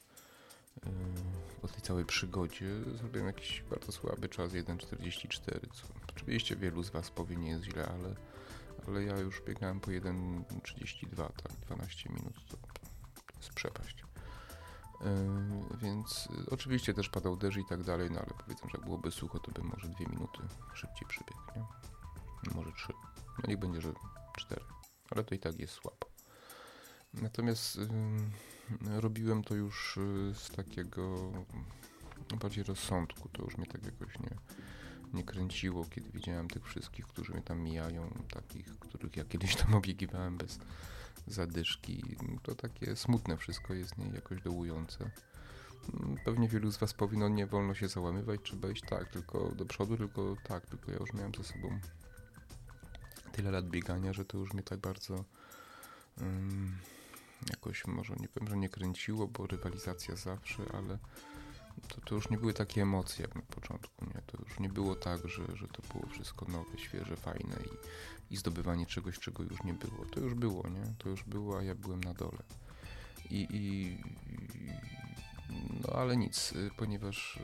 po 1.63 1.69
tej 1.69 1.83
całej 1.83 2.05
przygodzie 2.05 2.67
zrobiłem 2.95 3.27
jakiś 3.27 3.63
bardzo 3.71 3.93
słaby 3.93 4.29
czas 4.29 4.53
1.44, 4.53 5.73
co 5.73 5.87
oczywiście 6.13 6.57
wielu 6.57 6.83
z 6.83 6.91
Was 6.91 7.11
powie 7.11 7.37
nie 7.37 7.51
jest 7.51 7.65
źle, 7.65 7.87
ale, 7.87 8.15
ale 8.87 9.05
ja 9.05 9.19
już 9.19 9.43
biegałem 9.43 9.81
po 9.81 9.91
1.32, 9.91 11.17
tak, 11.17 11.53
12 11.67 12.11
minut, 12.11 12.35
to 12.49 12.57
jest 13.37 13.51
przepaść. 13.51 14.05
Yy, 15.01 15.79
więc 15.79 16.29
y, 16.47 16.51
oczywiście 16.51 16.95
też 16.95 17.09
padał 17.09 17.37
deszcz 17.37 17.59
i 17.59 17.65
tak 17.65 17.83
dalej, 17.83 18.11
no 18.11 18.19
ale 18.19 18.31
powiedzmy, 18.45 18.71
że 18.71 18.79
jak 18.79 18.85
byłoby 18.85 19.11
sucho, 19.11 19.39
to 19.39 19.53
bym 19.53 19.67
może 19.67 19.89
dwie 19.89 20.07
minuty 20.07 20.39
szybciej 20.75 21.09
przybiegł, 21.09 21.41
nie? 21.57 21.65
Może 22.55 22.73
trzy. 22.73 22.93
No 23.39 23.45
niech 23.49 23.59
będzie, 23.59 23.81
że 23.81 23.93
cztery. 24.37 24.65
Ale 25.11 25.25
to 25.25 25.35
i 25.35 25.39
tak 25.39 25.61
jest 25.61 25.75
słabo. 25.75 26.07
Natomiast 27.15 27.77
yy, 27.77 27.87
robiłem 29.01 29.45
to 29.45 29.55
już 29.55 29.97
yy, 29.97 30.35
z 30.35 30.51
takiego 30.51 31.33
bardziej 32.41 32.65
rozsądku. 32.65 33.29
To 33.29 33.43
już 33.43 33.57
mnie 33.57 33.67
tak 33.67 33.85
jakoś 33.85 34.19
nie, 34.19 34.37
nie 35.15 35.25
kręciło, 35.25 35.85
kiedy 35.85 36.11
widziałem 36.11 36.49
tych 36.49 36.65
wszystkich, 36.67 37.07
którzy 37.07 37.33
mnie 37.33 37.43
tam 37.43 37.61
mijają, 37.61 38.25
takich, 38.31 38.79
których 38.79 39.17
ja 39.17 39.25
kiedyś 39.25 39.57
tam 39.57 39.75
obiegiwałem 39.81 40.37
bez 40.37 40.59
zadyszki. 41.27 42.17
To 42.43 42.55
takie 42.55 42.97
smutne 42.97 43.37
wszystko 43.37 43.75
jest, 43.75 43.99
nie 43.99 44.07
jakoś 44.07 44.43
dołujące. 44.43 45.11
Pewnie 46.25 46.49
wielu 46.49 46.71
z 46.71 46.77
Was 46.77 46.95
powie, 46.95 47.19
no 47.19 47.29
nie 47.29 47.47
wolno 47.47 47.75
się 47.75 47.89
załamywać, 47.89 48.41
trzeba 48.45 48.71
iść 48.71 48.83
tak, 48.89 49.09
tylko 49.09 49.49
do 49.49 49.67
przodu, 49.67 49.97
tylko 49.97 50.37
tak, 50.45 50.67
tylko 50.67 50.93
ja 50.93 50.99
już 50.99 51.13
miałem 51.13 51.35
ze 51.35 51.45
sobą 51.45 51.81
tyle 53.33 53.51
lat 53.51 53.69
biegania, 53.69 54.13
że 54.13 54.25
to 54.25 54.39
już 54.39 54.53
mnie 54.53 54.63
tak 54.63 54.79
bardzo 54.79 55.25
um, 56.21 56.77
jakoś 57.51 57.87
może 57.87 58.15
nie 58.21 58.29
powiem, 58.29 58.49
że 58.49 58.57
nie 58.57 58.69
kręciło, 58.69 59.29
bo 59.29 59.47
rywalizacja 59.47 60.17
zawsze, 60.17 60.63
ale 60.75 60.99
to, 61.89 62.01
to 62.01 62.15
już 62.15 62.31
nie 62.31 62.39
były 62.39 62.55
takie 62.55 62.83
emocje 62.83 63.23
jak 63.23 63.35
na 63.35 63.43
początku, 63.43 64.05
nie? 64.05 64.23
To 64.27 64.39
już 64.45 64.61
nie 64.61 64.69
było 64.69 64.95
tak, 64.95 65.29
że, 65.29 65.57
że 65.57 65.69
to 65.69 65.83
było 65.93 66.07
wszystko 66.07 66.47
nowe, 66.49 66.79
świeże, 66.79 67.17
fajne 67.17 67.57
i, 67.57 68.35
i 68.35 68.37
zdobywanie 68.37 68.87
czegoś, 68.87 69.19
czego 69.19 69.43
już 69.43 69.63
nie 69.63 69.75
było. 69.75 70.05
To 70.05 70.21
już 70.21 70.35
było, 70.35 70.69
nie? 70.69 70.95
To 70.99 71.09
już 71.09 71.25
było, 71.25 71.59
a 71.59 71.63
ja 71.63 71.75
byłem 71.75 72.05
na 72.05 72.15
dole. 72.15 72.43
I, 73.31 73.47
i 73.51 73.99
no 75.85 75.93
ale 75.93 76.17
nic, 76.17 76.55
ponieważ 76.77 77.39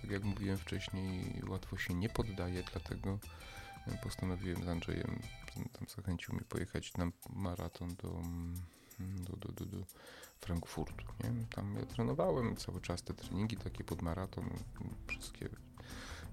tak 0.00 0.10
jak 0.10 0.24
mówiłem 0.24 0.58
wcześniej, 0.58 1.42
łatwo 1.48 1.78
się 1.78 1.94
nie 1.94 2.08
poddaje, 2.08 2.62
dlatego 2.72 3.18
postanowiłem 4.02 4.64
z 4.64 4.68
Andrzejem, 4.68 5.18
tam 5.54 5.86
zachęcił 5.96 6.34
mnie 6.34 6.44
pojechać 6.44 6.94
na 6.94 7.10
maraton 7.30 7.94
do, 7.94 8.22
do, 9.00 9.36
do, 9.36 9.52
do, 9.52 9.66
do 9.66 9.84
Frankfurtu. 10.40 11.04
Nie? 11.24 11.46
Tam 11.46 11.74
ja 11.74 11.86
trenowałem 11.86 12.56
cały 12.56 12.80
czas 12.80 13.02
te 13.02 13.14
treningi 13.14 13.56
takie 13.56 13.84
pod 13.84 14.02
maraton, 14.02 14.50
wszystkie 15.06 15.48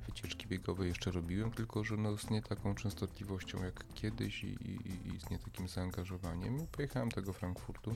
wycieczki 0.06 0.48
biegowe 0.48 0.88
jeszcze 0.88 1.12
robiłem, 1.12 1.52
tylko 1.52 1.84
że 1.84 1.98
no 1.98 2.18
z 2.18 2.30
nie 2.30 2.42
taką 2.42 2.76
częstotliwością 2.76 3.64
jak 3.64 3.94
kiedyś 3.94 4.44
i, 4.44 4.48
i, 4.48 5.08
i 5.08 5.20
z 5.20 5.30
nie 5.30 5.40
takim 5.40 5.68
zaangażowaniem. 5.68 6.68
Pojechałem 6.72 7.12
tego 7.12 7.34
Frankfurtu. 7.34 7.92
E, 7.92 7.94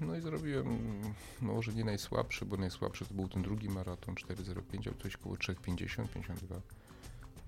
no 0.00 0.16
i 0.16 0.20
zrobiłem, 0.20 1.00
no 1.42 1.52
może 1.52 1.74
nie 1.74 1.84
najsłabszy, 1.84 2.46
bo 2.46 2.56
najsłabszy 2.56 3.06
to 3.06 3.14
był 3.14 3.28
ten 3.28 3.42
drugi 3.42 3.68
maraton 3.68 4.14
4.05, 4.14 4.88
ale 4.88 5.02
coś 5.02 5.16
około 5.16 5.34
3.50, 5.34 6.08
52. 6.08 6.60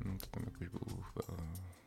Mm, 0.05 0.19
to 0.19 0.27
tam 0.27 0.43
jakoś 0.45 0.69
był 0.69 0.81
chyba 1.15 1.43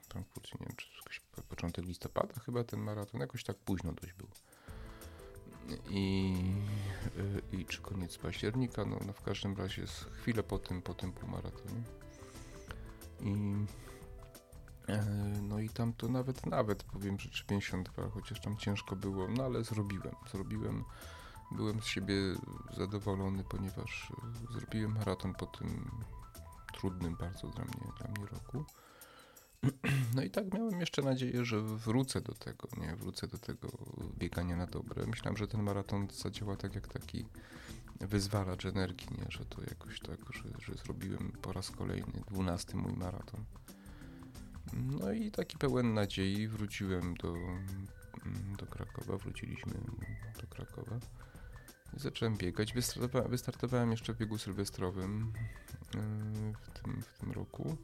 Frankfurt, 0.10 0.54
nie 0.54 0.65
wiem, 0.65 0.76
czy 0.76 0.88
jakoś 0.98 1.22
początek 1.50 1.86
listopada 1.86 2.39
chyba 2.39 2.63
ten 2.63 2.80
maraton, 2.80 3.22
jakoś 3.22 3.43
tak 3.43 3.58
późno 3.58 3.91
dość 3.93 4.13
był 4.13 4.28
i, 5.89 6.34
y, 7.17 7.58
i 7.58 7.65
czy 7.65 7.82
koniec 7.82 8.17
października, 8.17 8.86
no, 8.86 9.00
no 9.08 9.13
w 9.13 9.22
każdym 9.22 9.58
razie 9.58 9.82
jest 9.82 9.93
chwilę 9.93 10.43
po 10.43 10.60
tym, 10.60 10.82
po 10.82 10.93
tym 10.93 11.12
półmaratonie. 11.12 11.84
I 13.22 13.56
e, 14.88 15.06
no 15.41 15.60
i 15.60 15.70
tam 15.70 15.93
to 15.93 16.08
nawet, 16.08 16.46
nawet 16.46 16.84
powiem, 16.84 17.20
że 17.20 17.43
52, 17.48 18.10
chociaż 18.10 18.41
tam 18.41 18.58
ciężko 18.58 18.96
było, 18.96 19.28
no 19.28 19.43
ale 19.43 19.63
zrobiłem, 19.63 20.15
zrobiłem, 20.32 20.84
byłem 21.52 21.82
z 21.82 21.86
siebie 21.86 22.15
zadowolony, 22.78 23.43
ponieważ 23.43 24.12
e, 24.52 24.54
zrobiłem 24.54 24.91
maraton 24.93 25.34
po 25.34 25.46
tym 25.46 25.91
trudnym 26.74 27.15
bardzo 27.15 27.48
dla 27.48 27.65
mnie, 27.65 27.91
dla 27.98 28.08
mnie 28.08 28.26
roku. 28.26 28.65
No 30.15 30.24
i 30.24 30.30
tak 30.30 30.54
miałem 30.54 30.80
jeszcze 30.80 31.02
nadzieję, 31.02 31.46
że 31.46 31.62
wrócę 31.62 32.22
do 32.22 32.34
tego, 32.34 32.70
nie? 32.78 32.96
Wrócę 32.96 33.28
do 33.28 33.38
tego 33.38 33.67
biegania 34.17 34.58
na 34.58 34.67
dobre. 34.67 35.08
Myślałem, 35.08 35.38
że 35.38 35.48
ten 35.48 35.63
maraton 35.63 36.08
zadziała 36.12 36.56
tak 36.56 36.76
jak 36.76 36.88
taki 36.88 37.26
wyzwalacz 38.00 38.65
energii, 38.65 39.08
nie? 39.17 39.26
Że 39.30 39.46
to 39.46 39.62
jakoś 39.62 40.00
tak, 40.00 40.20
że, 40.34 40.43
że 40.60 40.74
zrobiłem 40.74 41.32
po 41.41 41.54
raz 41.54 41.72
kolejny, 41.72 42.22
dwunasty 42.28 42.78
mój 42.78 42.93
maraton. 42.93 43.46
No 44.74 45.12
i 45.12 45.32
taki 45.32 45.58
pełen 45.58 45.93
nadziei 45.93 46.48
wróciłem 46.48 47.15
do, 47.15 47.34
do 48.58 48.65
Krakowa, 48.65 49.17
wróciliśmy 49.17 49.74
do 50.41 50.48
Krakowa. 50.48 51.00
Zacząłem 51.93 52.38
biegać. 52.38 52.74
Wystartowałem, 52.74 53.32
wystartowałem 53.32 53.91
jeszcze 53.91 54.13
w 54.13 54.17
biegu 54.17 54.38
sylwestrowym 54.38 55.34
yy, 55.93 56.02
w 56.62 56.80
tym, 56.80 57.02
w 57.02 57.20
tym 57.20 57.32
roku 57.32 57.78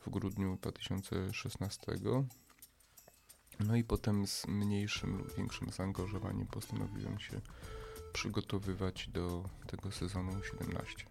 w 0.00 0.10
grudniu 0.10 0.56
2016. 0.56 1.92
No 3.60 3.76
i 3.76 3.84
potem 3.84 4.26
z 4.26 4.46
mniejszym 4.46 5.18
lub 5.18 5.36
większym 5.36 5.70
zaangażowaniem 5.70 6.46
postanowiłem 6.46 7.18
się 7.18 7.40
przygotowywać 8.12 9.08
do 9.08 9.44
tego 9.66 9.92
sezonu 9.92 10.42
17. 10.44 11.04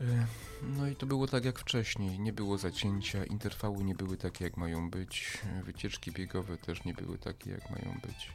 E, 0.00 0.26
no 0.62 0.88
i 0.88 0.96
to 0.96 1.06
było 1.06 1.26
tak 1.26 1.44
jak 1.44 1.58
wcześniej, 1.58 2.20
nie 2.20 2.32
było 2.32 2.58
zacięcia, 2.58 3.24
interwały 3.24 3.84
nie 3.84 3.94
były 3.94 4.16
takie 4.16 4.44
jak 4.44 4.56
mają 4.56 4.90
być, 4.90 5.38
wycieczki 5.64 6.12
biegowe 6.12 6.58
też 6.58 6.84
nie 6.84 6.94
były 6.94 7.18
takie 7.18 7.50
jak 7.50 7.70
mają 7.70 8.00
być. 8.02 8.32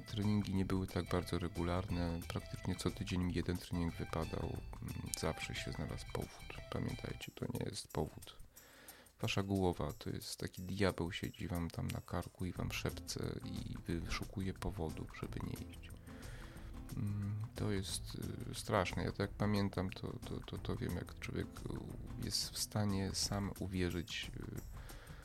Treningi 0.00 0.54
nie 0.54 0.64
były 0.64 0.86
tak 0.86 1.08
bardzo 1.08 1.38
regularne, 1.38 2.20
praktycznie 2.28 2.76
co 2.76 2.90
tydzień 2.90 3.24
mi 3.24 3.34
jeden 3.34 3.58
trening 3.58 3.94
wypadał, 3.94 4.56
mm, 4.82 4.94
zawsze 5.18 5.54
się 5.54 5.72
znalazł 5.72 6.06
powód. 6.12 6.30
Pamiętajcie, 6.70 7.32
to 7.34 7.46
nie 7.54 7.70
jest 7.70 7.88
powód. 7.88 8.36
Wasza 9.20 9.42
głowa 9.42 9.92
to 9.92 10.10
jest 10.10 10.40
taki 10.40 10.62
diabeł, 10.62 11.12
siedzi 11.12 11.48
wam 11.48 11.70
tam 11.70 11.88
na 11.88 12.00
karku 12.00 12.46
i 12.46 12.52
wam 12.52 12.72
szepce 12.72 13.40
i 13.44 13.74
wyszukuje 14.00 14.54
powodów, 14.54 15.08
żeby 15.20 15.40
nie 15.46 15.68
iść. 15.68 15.90
Mm, 16.96 17.34
to 17.54 17.70
jest 17.70 18.02
y, 18.50 18.54
straszne. 18.54 19.04
Ja 19.04 19.12
to 19.12 19.22
jak 19.22 19.30
pamiętam, 19.30 19.90
to, 19.90 20.08
to, 20.08 20.40
to, 20.46 20.58
to 20.58 20.76
wiem, 20.76 20.94
jak 20.94 21.18
człowiek 21.18 21.46
jest 22.24 22.50
w 22.50 22.58
stanie 22.58 23.10
sam 23.14 23.50
uwierzyć 23.58 24.30
y, 24.36 24.60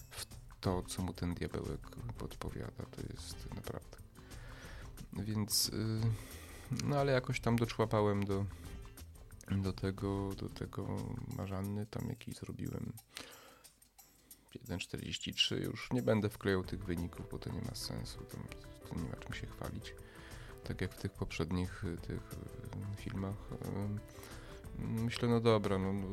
w 0.10 0.25
to, 0.62 0.84
co 0.84 1.01
mu 1.01 1.13
ten 1.13 1.34
diabełek 1.34 1.82
podpowiada. 2.17 2.86
To 2.91 3.01
jest 3.13 3.53
naprawdę. 3.55 3.98
Więc, 5.13 5.69
y, 5.69 6.01
no 6.85 6.97
ale 6.97 7.12
jakoś 7.12 7.39
tam 7.39 7.55
doczłapałem 7.55 8.25
do, 8.25 8.45
do 9.51 9.73
tego, 9.73 10.29
do 10.38 10.49
tego 10.49 10.88
marzanny, 11.38 11.85
tam 11.85 12.09
jakiś 12.09 12.35
zrobiłem 12.35 12.93
1,43. 14.67 15.63
Już 15.63 15.91
nie 15.91 16.01
będę 16.01 16.29
wklejał 16.29 16.63
tych 16.63 16.85
wyników, 16.85 17.29
bo 17.31 17.39
to 17.39 17.49
nie 17.49 17.62
ma 17.62 17.75
sensu, 17.75 18.19
to, 18.19 18.38
to 18.89 18.95
nie 18.95 19.09
ma 19.09 19.15
czym 19.15 19.33
się 19.33 19.47
chwalić 19.47 19.93
tak 20.63 20.81
jak 20.81 20.93
w 20.93 21.01
tych 21.01 21.12
poprzednich 21.12 21.83
y, 21.83 21.97
tych 21.97 22.33
y, 22.93 22.95
filmach. 22.95 23.35
Myślę, 24.79 25.29
no 25.29 25.39
dobra, 25.39 25.77
no, 25.77 25.93
no 25.93 26.05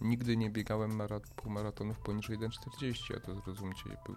nigdy 0.00 0.36
nie 0.36 0.50
biegałem 0.50 0.96
marat 0.96 1.26
półmaratonów 1.26 1.98
poniżej 1.98 2.38
1,40, 2.38 3.16
a 3.16 3.20
to 3.20 3.34
zrozumcie, 3.34 3.84
był 4.06 4.16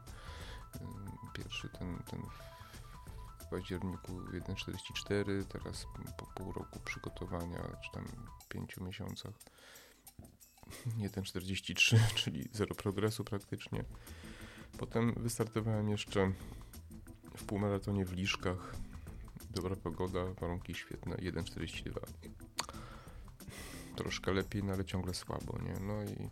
pierwszy 1.33 1.69
ten, 1.69 1.97
ten 2.11 2.21
październiku 3.55 4.21
1,44, 4.21 5.45
teraz 5.45 5.87
po 6.17 6.25
pół 6.25 6.53
roku 6.53 6.79
przygotowania, 6.79 7.77
czy 7.83 7.91
tam 7.91 8.05
pięciu 8.49 8.83
miesiącach 8.83 9.33
1,43, 10.99 11.97
czyli 12.19 12.49
zero 12.51 12.75
progresu 12.75 13.23
praktycznie. 13.23 13.83
Potem 14.77 15.13
wystartowałem 15.17 15.89
jeszcze 15.89 16.31
w 17.37 17.43
półmaratonie 17.43 18.05
w 18.05 18.13
Liszkach. 18.13 18.75
Dobra 19.49 19.75
pogoda, 19.75 20.25
warunki 20.25 20.75
świetne, 20.75 21.15
1,42. 21.15 21.99
Troszkę 23.95 24.33
lepiej, 24.33 24.63
no 24.63 24.73
ale 24.73 24.85
ciągle 24.85 25.13
słabo, 25.13 25.59
nie? 25.63 25.79
No 25.79 26.03
i 26.03 26.29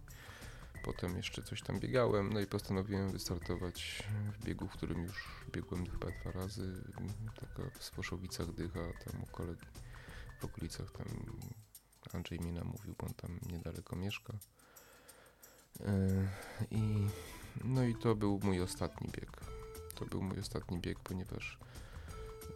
potem 0.84 1.18
jeszcze 1.18 1.44
coś 1.44 1.62
tam 1.62 1.80
biegałem, 1.80 2.34
no 2.34 2.40
i 2.40 2.48
postanowiłem 2.48 3.12
wystartować 3.12 4.04
w 4.34 4.46
biegu, 4.46 4.68
w 4.68 4.72
którym 4.72 5.04
już 5.04 5.30
biegłem 5.52 5.86
chyba 5.86 6.08
dwa 6.12 6.32
razy. 6.32 6.84
Taka 7.36 7.70
w 7.80 7.84
Swoszowicach 7.84 8.52
dycha, 8.52 8.80
tam 9.06 9.24
u 9.24 9.26
kolegi 9.26 9.68
w 10.40 10.46
okolicach 10.46 10.92
tam 10.92 11.08
Andrzej 12.14 12.40
mi 12.40 12.52
namówił, 12.52 12.96
bo 13.00 13.08
on 13.08 13.14
tam 13.14 13.40
niedaleko 13.52 13.96
mieszka. 13.96 14.34
E, 15.80 16.28
I 16.72 17.08
no 17.64 17.84
i 17.84 17.96
to 17.96 18.16
był 18.16 18.40
mój 18.44 18.62
ostatni 18.62 19.10
bieg 19.12 19.54
to 19.96 20.06
był 20.06 20.22
mój 20.22 20.40
ostatni 20.40 20.80
bieg, 20.80 21.00
ponieważ 21.00 21.58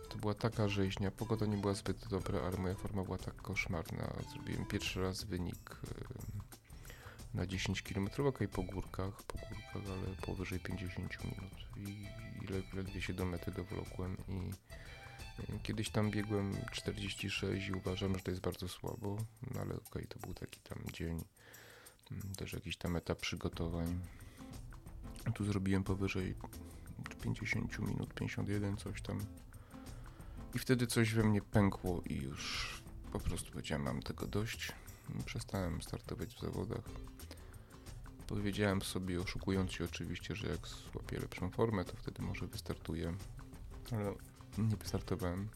to 0.10 0.18
była 0.18 0.34
taka 0.34 0.68
rzeźnia. 0.68 1.12
Pogoda 1.12 1.46
nie 1.46 1.58
była 1.58 1.74
zbyt 1.74 2.08
dobra, 2.08 2.40
ale 2.42 2.58
moja 2.58 2.76
forma 2.76 3.04
była 3.04 3.18
tak 3.18 3.36
koszmarna. 3.36 4.14
Zrobiłem 4.34 4.66
pierwszy 4.66 5.02
raz 5.02 5.24
wynik 5.24 5.78
na 7.38 7.46
10 7.46 7.82
km, 7.82 8.10
ok, 8.28 8.40
po 8.52 8.64
górkach, 8.64 9.24
po 9.24 9.38
górkach, 9.38 9.94
ale 9.98 10.16
powyżej 10.16 10.60
50 10.60 11.24
minut 11.24 11.54
i, 11.78 12.08
i 12.44 12.76
ledwie 12.76 13.02
się 13.02 13.14
do 13.14 13.26
mety 13.26 13.52
dowlokłem 13.52 14.18
i 14.28 14.52
Kiedyś 15.64 15.90
tam 15.90 16.12
biegłem 16.12 16.54
46 16.72 17.68
i 17.68 17.74
uważam, 17.74 18.16
że 18.16 18.24
to 18.24 18.32
jest 18.32 18.44
bardzo 18.44 18.68
słabo, 18.68 19.18
no 19.54 19.62
ale 19.62 19.76
okej, 19.76 20.08
to 20.08 20.20
był 20.20 20.34
taki 20.34 20.60
tam 20.60 20.80
dzień, 20.94 21.24
mm, 22.12 22.36
też 22.36 22.54
jakiś 22.54 22.78
tam 22.78 22.96
etap 22.96 23.20
przygotowań. 23.20 24.00
Tu 25.36 25.46
zrobiłem 25.46 25.84
powyżej 25.84 26.36
50 27.24 27.80
minut, 27.80 28.14
51, 28.14 28.78
coś 28.78 29.02
tam. 29.02 29.26
I 30.56 30.60
wtedy 30.60 30.88
coś 30.88 31.14
we 31.14 31.24
mnie 31.24 31.42
pękło 31.42 32.02
i 32.06 32.16
już 32.16 32.74
po 33.12 33.20
prostu 33.20 33.52
powiedziałem, 33.52 33.86
mam 33.86 34.02
tego 34.02 34.28
dość. 34.28 34.72
Przestałem 35.26 35.82
startować 35.82 36.36
w 36.36 36.42
zawodach. 36.42 36.84
Powiedziałem 38.28 38.82
sobie, 38.82 39.22
oszukując 39.22 39.72
się 39.72 39.86
oczywiście, 39.86 40.36
że 40.36 40.48
jak 40.48 40.68
złapię 40.68 41.20
lepszą 41.20 41.50
formę, 41.50 41.86
to 41.86 41.98
wtedy 41.98 42.22
może 42.22 42.48
wystartuję. 42.48 43.14
Ale 43.92 44.14
nie 44.58 44.76
wystartowałem. 44.76 45.50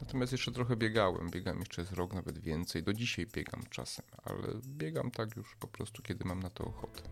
Natomiast 0.00 0.32
jeszcze 0.32 0.52
trochę 0.52 0.76
biegałem. 0.76 1.30
Biegam 1.30 1.58
jeszcze 1.60 1.84
z 1.84 1.92
rok, 1.92 2.14
nawet 2.14 2.38
więcej. 2.38 2.82
Do 2.82 2.92
dzisiaj 2.92 3.26
biegam 3.26 3.62
czasem, 3.70 4.04
ale 4.24 4.48
biegam 4.66 5.10
tak 5.10 5.36
już 5.36 5.56
po 5.60 5.66
prostu, 5.66 6.02
kiedy 6.02 6.24
mam 6.24 6.40
na 6.40 6.50
to 6.50 6.64
ochotę. 6.64 7.02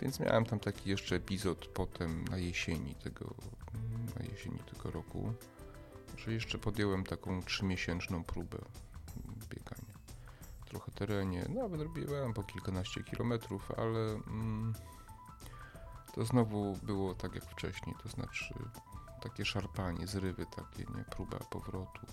Więc 0.00 0.20
miałem 0.20 0.44
tam 0.44 0.60
taki 0.60 0.90
jeszcze 0.90 1.16
epizod 1.16 1.66
potem 1.66 2.24
na 2.24 2.38
jesieni 2.38 2.94
tego, 2.94 3.34
na 4.18 4.26
jesieni 4.26 4.58
tego 4.58 4.90
roku, 4.90 5.32
że 6.16 6.32
jeszcze 6.32 6.58
podjąłem 6.58 7.04
taką 7.04 7.42
trzymiesięczną 7.42 8.24
próbę 8.24 8.58
terenie, 10.94 11.46
nawet 11.48 11.80
robiłem 11.80 12.34
po 12.34 12.42
kilkanaście 12.42 13.04
kilometrów, 13.04 13.70
ale 13.76 14.00
mm, 14.00 14.74
to 16.14 16.24
znowu 16.24 16.76
było 16.82 17.14
tak 17.14 17.34
jak 17.34 17.44
wcześniej, 17.44 17.96
to 18.02 18.08
znaczy 18.08 18.54
takie 19.22 19.44
szarpanie, 19.44 20.06
zrywy 20.06 20.46
takie, 20.46 20.84
nie, 20.96 21.04
próba 21.04 21.38
powrotu. 21.38 22.06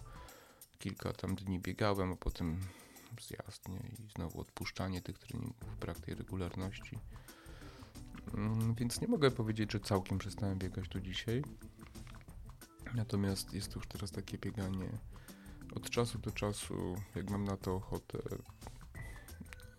Kilka 0.79 1.13
tam 1.13 1.35
dni 1.35 1.59
biegałem, 1.59 2.11
a 2.11 2.15
potem 2.15 2.59
zjazd, 3.21 3.69
nie, 3.69 3.79
i 3.79 4.11
znowu 4.15 4.41
odpuszczanie 4.41 5.01
tych 5.01 5.17
treningów, 5.19 5.79
brak 5.79 5.99
tej 5.99 6.15
regularności. 6.15 6.99
Mm, 8.33 8.75
więc 8.75 9.01
nie 9.01 9.07
mogę 9.07 9.31
powiedzieć, 9.31 9.71
że 9.71 9.79
całkiem 9.79 10.17
przestałem 10.17 10.59
biegać 10.59 10.89
do 10.89 10.99
dzisiaj. 10.99 11.43
Natomiast 12.93 13.53
jest 13.53 13.73
to 13.73 13.79
już 13.79 13.87
teraz 13.87 14.11
takie 14.11 14.37
bieganie 14.37 14.89
od 15.75 15.89
czasu 15.89 16.19
do 16.19 16.31
czasu, 16.31 16.95
jak 17.15 17.29
mam 17.29 17.43
na 17.43 17.57
to 17.57 17.75
ochotę. 17.75 18.19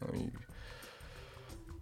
No 0.00 0.09
i, 0.18 0.31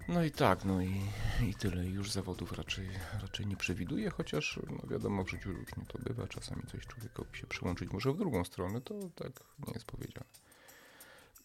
no 0.08 0.24
i 0.24 0.30
tak, 0.30 0.64
no 0.64 0.82
i, 0.82 1.00
i 1.48 1.54
tyle. 1.54 1.86
Już 1.86 2.10
zawodów 2.10 2.52
raczej, 2.52 2.88
raczej 3.22 3.46
nie 3.46 3.56
przewiduję, 3.56 4.10
chociaż 4.10 4.60
no 4.70 4.88
wiadomo, 4.88 5.24
w 5.24 5.30
życiu 5.30 5.52
różnie 5.52 5.84
to 5.88 5.98
bywa. 5.98 6.26
Czasami 6.26 6.62
coś 6.62 6.86
człowiekowi 6.86 7.38
się 7.38 7.46
przyłączyć 7.46 7.90
może 7.90 8.12
w 8.12 8.18
drugą 8.18 8.44
stronę, 8.44 8.80
to 8.80 8.94
tak 9.14 9.32
nie 9.66 9.72
jest 9.72 9.86
powiedziane. 9.86 10.26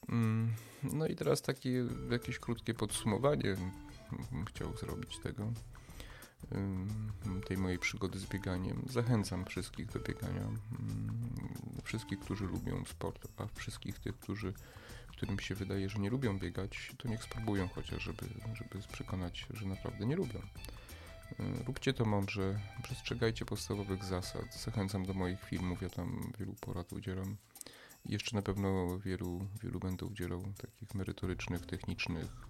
Mm, 0.10 0.54
no 0.84 1.08
i 1.08 1.15
teraz 1.15 1.41
takie 1.41 1.86
jakieś 2.12 2.39
krótkie 2.39 2.73
podsumowanie 2.73 3.56
chciał 4.47 4.78
zrobić 4.78 5.19
tego, 5.19 5.52
tej 7.47 7.58
mojej 7.58 7.79
przygody 7.79 8.19
z 8.19 8.25
bieganiem. 8.25 8.86
Zachęcam 8.89 9.45
wszystkich 9.45 9.86
do 9.86 9.99
biegania, 9.99 10.47
wszystkich, 11.84 12.19
którzy 12.19 12.45
lubią 12.45 12.86
sport, 12.86 13.27
a 13.38 13.47
wszystkich 13.47 13.99
tych, 13.99 14.19
którzy, 14.19 14.53
którym 15.08 15.39
się 15.39 15.56
wydaje, 15.56 15.89
że 15.89 15.99
nie 15.99 16.10
lubią 16.10 16.39
biegać, 16.39 16.93
to 16.97 17.08
niech 17.08 17.23
spróbują 17.23 17.67
chociaż, 17.67 18.03
żeby, 18.03 18.25
żeby 18.53 18.88
przekonać, 18.91 19.47
że 19.53 19.65
naprawdę 19.65 20.06
nie 20.06 20.15
lubią. 20.15 20.41
Róbcie 21.65 21.93
to 21.93 22.06
mądrze, 22.06 22.60
przestrzegajcie 22.84 23.45
podstawowych 23.45 24.03
zasad. 24.03 24.56
Zachęcam 24.63 25.06
do 25.06 25.13
moich 25.13 25.39
filmów, 25.43 25.82
ja 25.82 25.89
tam 25.89 26.32
wielu 26.39 26.53
porad 26.53 26.93
udzielam. 26.93 27.38
Jeszcze 28.06 28.36
na 28.36 28.41
pewno 28.41 28.99
wielu, 28.99 29.47
wielu 29.63 29.79
będę 29.79 30.06
udzielał 30.06 30.43
takich 30.62 30.95
merytorycznych, 30.95 31.65
technicznych, 31.65 32.47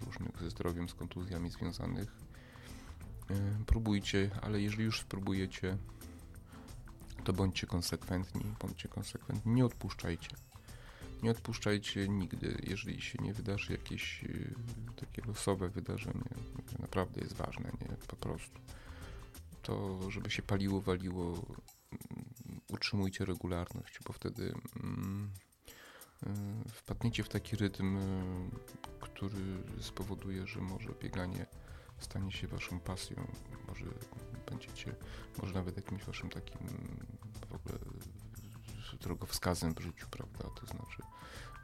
różnych 0.00 0.40
ze 0.40 0.50
zdrowiem, 0.50 0.88
z 0.88 0.94
kontuzjami 0.94 1.50
związanych. 1.50 2.27
E, 3.30 3.64
próbujcie, 3.66 4.30
ale 4.42 4.60
jeżeli 4.60 4.84
już 4.84 5.00
spróbujecie, 5.00 5.76
to 7.24 7.32
bądźcie 7.32 7.66
konsekwentni, 7.66 8.42
bądźcie 8.60 8.88
konsekwentni, 8.88 9.52
nie 9.52 9.64
odpuszczajcie. 9.64 10.28
Nie 11.22 11.30
odpuszczajcie 11.30 12.08
nigdy, 12.08 12.58
jeżeli 12.62 13.00
się 13.00 13.18
nie 13.22 13.34
wydarzy 13.34 13.72
jakieś 13.72 14.24
e, 14.24 14.28
takie 14.96 15.22
losowe 15.22 15.68
wydarzenie, 15.68 16.30
które 16.66 16.82
naprawdę 16.82 17.20
jest 17.20 17.34
ważne, 17.34 17.70
nie 17.80 17.96
po 18.08 18.16
prostu. 18.16 18.60
To, 19.62 20.10
żeby 20.10 20.30
się 20.30 20.42
paliło, 20.42 20.80
waliło, 20.80 21.24
mm, 21.32 22.60
utrzymujcie 22.68 23.24
regularność, 23.24 23.98
bo 24.06 24.12
wtedy 24.12 24.54
mm, 24.82 25.30
e, 26.26 26.30
wpadniecie 26.68 27.24
w 27.24 27.28
taki 27.28 27.56
rytm, 27.56 27.98
który 29.00 29.62
spowoduje, 29.80 30.46
że 30.46 30.60
może 30.60 30.88
bieganie 31.02 31.46
stanie 32.04 32.32
się 32.32 32.46
waszą 32.46 32.80
pasją. 32.80 33.26
Może 33.68 33.84
będziecie, 34.50 34.94
może 35.42 35.54
nawet 35.54 35.76
jakimś 35.76 36.04
waszym 36.04 36.30
takim 36.30 36.58
w 37.48 37.54
ogóle 37.54 37.78
drogowskazem 39.00 39.74
w 39.74 39.80
życiu, 39.80 40.06
prawda? 40.10 40.44
To 40.60 40.66
znaczy, 40.66 41.02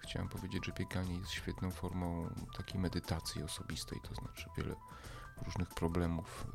chciałem 0.02 0.28
powiedzieć, 0.28 0.66
że 0.66 0.72
bieganie 0.72 1.18
jest 1.18 1.30
świetną 1.30 1.70
formą 1.70 2.34
takiej 2.56 2.80
medytacji 2.80 3.42
osobistej, 3.42 4.00
to 4.00 4.14
znaczy 4.14 4.50
wiele 4.56 4.74
różnych 5.44 5.68
problemów 5.68 6.46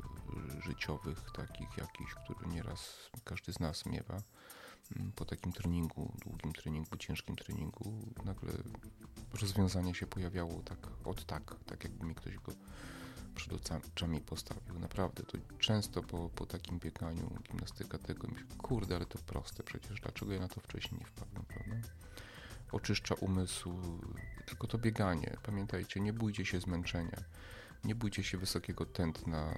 życiowych, 0.64 1.30
takich 1.34 1.76
jakichś, 1.76 2.14
które 2.14 2.48
nieraz 2.48 3.10
każdy 3.24 3.52
z 3.52 3.60
nas 3.60 3.86
miewa. 3.86 4.22
Po 5.16 5.24
takim 5.24 5.52
treningu, 5.52 6.12
długim 6.24 6.52
treningu, 6.52 6.96
ciężkim 6.96 7.36
treningu, 7.36 8.14
nagle 8.24 8.52
rozwiązanie 9.40 9.94
się 9.94 10.06
pojawiało 10.06 10.62
tak 10.62 10.78
od 11.04 11.26
tak, 11.26 11.54
tak 11.66 11.84
jakby 11.84 12.06
mi 12.06 12.14
ktoś 12.14 12.38
go 12.38 12.52
przed 13.34 13.52
oczami 13.94 14.20
postawił. 14.20 14.78
Naprawdę, 14.78 15.22
to 15.22 15.38
często 15.58 16.02
po, 16.02 16.28
po 16.28 16.46
takim 16.46 16.78
bieganiu, 16.78 17.36
gimnastyka 17.48 17.98
tego, 17.98 18.28
myślę, 18.28 18.56
kurde, 18.58 18.96
ale 18.96 19.06
to 19.06 19.18
proste 19.18 19.62
przecież, 19.62 20.00
dlaczego 20.00 20.32
ja 20.32 20.40
na 20.40 20.48
to 20.48 20.60
wcześniej 20.60 21.00
nie 21.00 21.06
wpadłem, 21.06 21.44
prawda? 21.44 21.76
Oczyszcza 22.72 23.14
umysł, 23.14 23.72
tylko 24.46 24.66
to 24.66 24.78
bieganie. 24.78 25.36
Pamiętajcie, 25.42 26.00
nie 26.00 26.12
bójcie 26.12 26.46
się 26.46 26.60
zmęczenia, 26.60 27.24
nie 27.84 27.94
bójcie 27.94 28.24
się 28.24 28.38
wysokiego 28.38 28.86
tętna, 28.86 29.54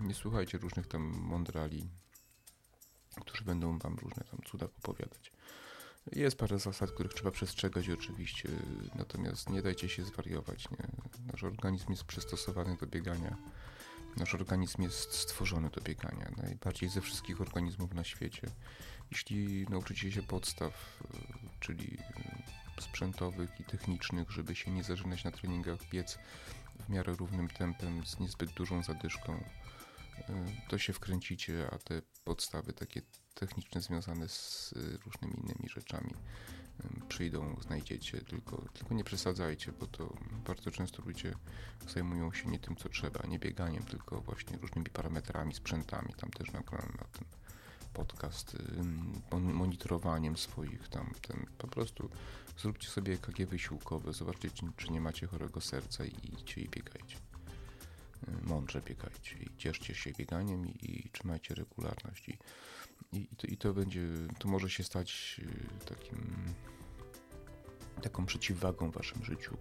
nie 0.00 0.14
słuchajcie 0.14 0.58
różnych 0.58 0.86
tam 0.86 1.02
mądrali, 1.02 1.88
którzy 3.20 3.44
będą 3.44 3.78
wam 3.78 3.96
różne 3.96 4.24
tam 4.24 4.40
cuda 4.44 4.66
opowiadać. 4.66 5.32
Jest 6.12 6.38
parę 6.38 6.58
zasad, 6.58 6.90
których 6.90 7.14
trzeba 7.14 7.30
przestrzegać 7.30 7.88
oczywiście, 7.88 8.48
natomiast 8.94 9.50
nie 9.50 9.62
dajcie 9.62 9.88
się 9.88 10.04
zwariować. 10.04 10.70
Nie? 10.70 10.86
Nasz 11.32 11.44
organizm 11.44 11.90
jest 11.90 12.04
przystosowany 12.04 12.76
do 12.76 12.86
biegania. 12.86 13.36
Nasz 14.16 14.34
organizm 14.34 14.82
jest 14.82 15.14
stworzony 15.14 15.70
do 15.70 15.80
biegania, 15.80 16.30
najbardziej 16.36 16.88
ze 16.88 17.00
wszystkich 17.00 17.40
organizmów 17.40 17.94
na 17.94 18.04
świecie. 18.04 18.48
Jeśli 19.10 19.66
nauczycie 19.68 20.12
się 20.12 20.22
podstaw, 20.22 21.02
czyli 21.60 21.98
sprzętowych 22.80 23.60
i 23.60 23.64
technicznych, 23.64 24.30
żeby 24.30 24.54
się 24.54 24.70
nie 24.70 24.84
zażynać 24.84 25.24
na 25.24 25.30
treningach, 25.30 25.78
biec 25.92 26.18
w 26.86 26.88
miarę 26.88 27.12
równym 27.12 27.48
tempem, 27.48 28.06
z 28.06 28.20
niezbyt 28.20 28.50
dużą 28.50 28.82
zadyszką, 28.82 29.44
to 30.68 30.78
się 30.78 30.92
wkręcicie, 30.92 31.68
a 31.72 31.78
te 31.78 32.02
podstawy 32.24 32.72
takie 32.72 33.02
techniczne 33.34 33.80
związane 33.80 34.28
z 34.28 34.72
y, 34.72 34.98
różnymi 35.04 35.34
innymi 35.34 35.68
rzeczami 35.68 36.14
przyjdą, 37.08 37.56
znajdziecie, 37.60 38.20
tylko, 38.20 38.64
tylko 38.72 38.94
nie 38.94 39.04
przesadzajcie, 39.04 39.72
bo 39.72 39.86
to 39.86 40.16
bardzo 40.46 40.70
często 40.70 41.02
ludzie 41.02 41.34
zajmują 41.88 42.32
się 42.32 42.48
nie 42.48 42.58
tym, 42.58 42.76
co 42.76 42.88
trzeba, 42.88 43.26
nie 43.28 43.38
bieganiem, 43.38 43.82
tylko 43.82 44.20
właśnie 44.20 44.58
różnymi 44.58 44.86
parametrami, 44.86 45.54
sprzętami. 45.54 46.14
Tam 46.16 46.30
też 46.30 46.52
nagrałem 46.52 46.92
na 46.98 47.04
tym 47.04 47.24
podcast, 47.92 48.56
monitorowaniem 49.32 50.36
swoich 50.36 50.88
tam, 50.88 51.12
ten, 51.28 51.46
po 51.58 51.68
prostu 51.68 52.10
zróbcie 52.58 52.88
sobie 52.88 53.14
EKG 53.14 53.46
wysiłkowe, 53.46 54.12
zobaczcie, 54.12 54.50
czy 54.76 54.92
nie 54.92 55.00
macie 55.00 55.26
chorego 55.26 55.60
serca 55.60 56.04
i 56.04 56.14
idźcie 56.32 56.60
i 56.60 56.68
biegajcie. 56.68 57.16
Mądrze 58.42 58.80
biegajcie 58.80 59.09
i 59.32 59.56
cieszcie 59.56 59.94
się 59.94 60.12
bieganiem 60.12 60.66
i, 60.66 61.04
i 61.06 61.10
trzymajcie 61.10 61.54
regularność. 61.54 62.28
I 62.28 62.38
i, 63.12 63.28
to, 63.36 63.46
I 63.46 63.56
to 63.56 63.74
będzie, 63.74 64.00
to 64.38 64.48
może 64.48 64.70
się 64.70 64.84
stać 64.84 65.40
y, 65.44 65.84
takim, 65.84 66.44
taką 68.02 68.26
przeciwwagą 68.26 68.90
w 68.90 68.94
waszym 68.94 69.24
życiu 69.24 69.56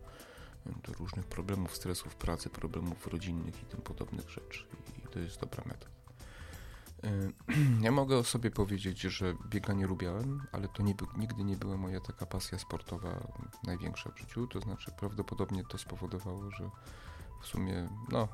do 0.65 0.93
różnych 0.93 1.25
problemów, 1.25 1.75
stresów 1.75 2.15
pracy, 2.15 2.49
problemów 2.49 3.07
rodzinnych 3.07 3.63
i 3.63 3.65
tym 3.65 3.81
podobnych 3.81 4.29
rzeczy. 4.29 4.65
I 5.05 5.07
to 5.07 5.19
jest 5.19 5.39
dobra 5.39 5.63
metoda. 5.65 5.91
Y, 7.05 7.33
ja 7.85 7.91
mogę 7.91 8.17
o 8.17 8.23
sobie 8.23 8.51
powiedzieć, 8.51 9.01
że 9.01 9.35
bieganie 9.49 9.87
lubiałem, 9.87 10.41
ale 10.51 10.67
to 10.67 10.83
nie, 10.83 10.95
nigdy 11.17 11.43
nie 11.43 11.55
była 11.55 11.77
moja 11.77 11.99
taka 11.99 12.25
pasja 12.25 12.59
sportowa 12.59 13.27
największa 13.63 14.11
w 14.11 14.19
życiu. 14.19 14.47
To 14.47 14.59
znaczy, 14.59 14.91
prawdopodobnie 14.99 15.63
to 15.69 15.77
spowodowało, 15.77 16.51
że 16.51 16.69
w 17.41 17.47
sumie, 17.47 17.89
no, 18.11 18.27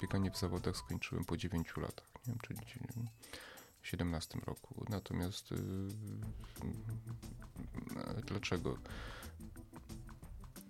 bieganie 0.00 0.30
w 0.30 0.38
zawodach 0.38 0.76
skończyłem 0.76 1.24
po 1.24 1.36
9 1.36 1.76
latach. 1.76 2.06
Nie 2.26 2.32
wiem, 2.32 2.38
czyli 2.42 2.58
2017 2.58 4.38
roku. 4.46 4.84
Natomiast 4.88 5.50
yy, 5.50 5.58
dlaczego? 8.26 8.76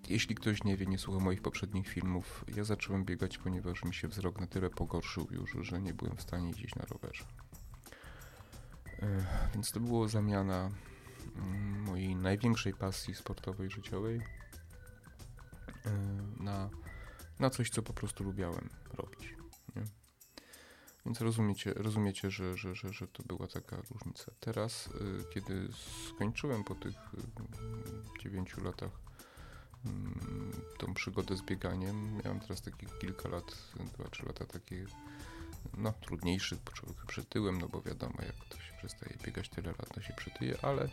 Jeśli 0.09 0.35
ktoś 0.35 0.65
nie 0.65 0.77
wie, 0.77 0.87
nie 0.87 0.99
słucha 0.99 1.25
moich 1.25 1.43
poprzednich 1.43 1.89
filmów, 1.89 2.45
ja 2.57 2.65
zacząłem 2.65 3.05
biegać, 3.05 3.39
ponieważ 3.39 3.85
mi 3.85 3.95
się 3.95 4.09
wzrok 4.09 4.41
na 4.41 4.47
tyle 4.47 4.71
pogorszył 4.71 5.29
już, 5.31 5.67
że 5.67 5.81
nie 5.81 5.95
byłem 5.95 6.17
w 6.17 6.23
stanie 6.23 6.49
jeździć 6.49 6.75
na 6.75 6.85
rowerze. 6.85 7.25
Yy, 9.03 9.25
więc 9.55 9.73
to 9.73 9.81
było 9.81 10.09
zamiana 10.09 10.71
yy, 11.37 11.43
mojej 11.79 12.17
największej 12.17 12.75
pasji 12.75 13.15
sportowej, 13.15 13.71
życiowej 13.71 14.21
na, 16.41 16.71
na 17.43 17.51
coś, 17.51 17.71
co 17.71 17.83
po 17.83 17.93
prostu 17.93 18.25
lubiałem 18.25 18.69
robić. 18.95 19.35
Nie? 19.77 19.83
Więc 21.07 21.21
rozumiecie, 21.21 21.73
rozumiecie 21.77 22.31
że, 22.31 22.57
że, 22.57 22.75
że, 22.75 22.93
że 22.93 23.09
to 23.09 23.23
była 23.23 23.47
taka 23.47 23.77
różnica. 23.77 24.33
Teraz, 24.41 24.87
y, 24.87 25.25
kiedy 25.35 25.69
skończyłem 26.09 26.65
po 26.65 26.75
tych 26.75 26.95
y, 26.95 28.23
dziewięciu 28.23 28.65
latach 28.65 28.91
mm, 29.87 30.53
tą 30.79 30.95
przygodę 30.95 31.37
z 31.37 31.43
bieganiem, 31.43 32.17
miałem 32.25 32.41
teraz 32.41 32.63
takie 32.63 32.87
kilka 33.01 33.29
lat, 33.29 33.45
dwa, 33.99 34.09
trzy 34.09 34.27
lata 34.27 34.47
takie 34.47 34.87
no, 35.77 35.93
trudniejszych, 35.93 36.59
człowiek 36.75 37.07
przytyłem, 37.07 37.59
no 37.59 37.69
bo 37.69 37.83
wiadomo, 37.83 38.15
jak 38.19 38.45
to 38.49 38.57
się 38.57 38.73
przestaje 38.79 39.17
biegać 39.25 39.49
tyle 39.49 39.71
lat, 39.71 39.95
to 39.95 40.01
się 40.03 40.15
przytyje, 40.15 40.57
ale 40.63 40.89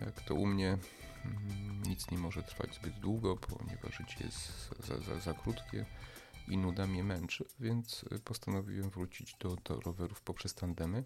jak 0.00 0.20
to 0.20 0.34
u 0.34 0.46
mnie 0.46 0.78
nic 1.86 2.10
nie 2.10 2.18
może 2.18 2.42
trwać 2.42 2.74
zbyt 2.74 2.98
długo, 2.98 3.36
ponieważ 3.36 3.96
życie 3.96 4.24
jest 4.24 4.70
za, 4.86 4.98
za, 5.00 5.20
za 5.20 5.34
krótkie 5.34 5.86
i 6.48 6.56
nuda 6.56 6.86
mnie 6.86 7.04
męczy, 7.04 7.44
więc 7.60 8.04
y, 8.12 8.18
postanowiłem 8.18 8.90
wrócić 8.90 9.36
do, 9.40 9.56
do 9.56 9.80
rowerów 9.80 10.20
poprzez 10.20 10.54
tandemy. 10.54 11.04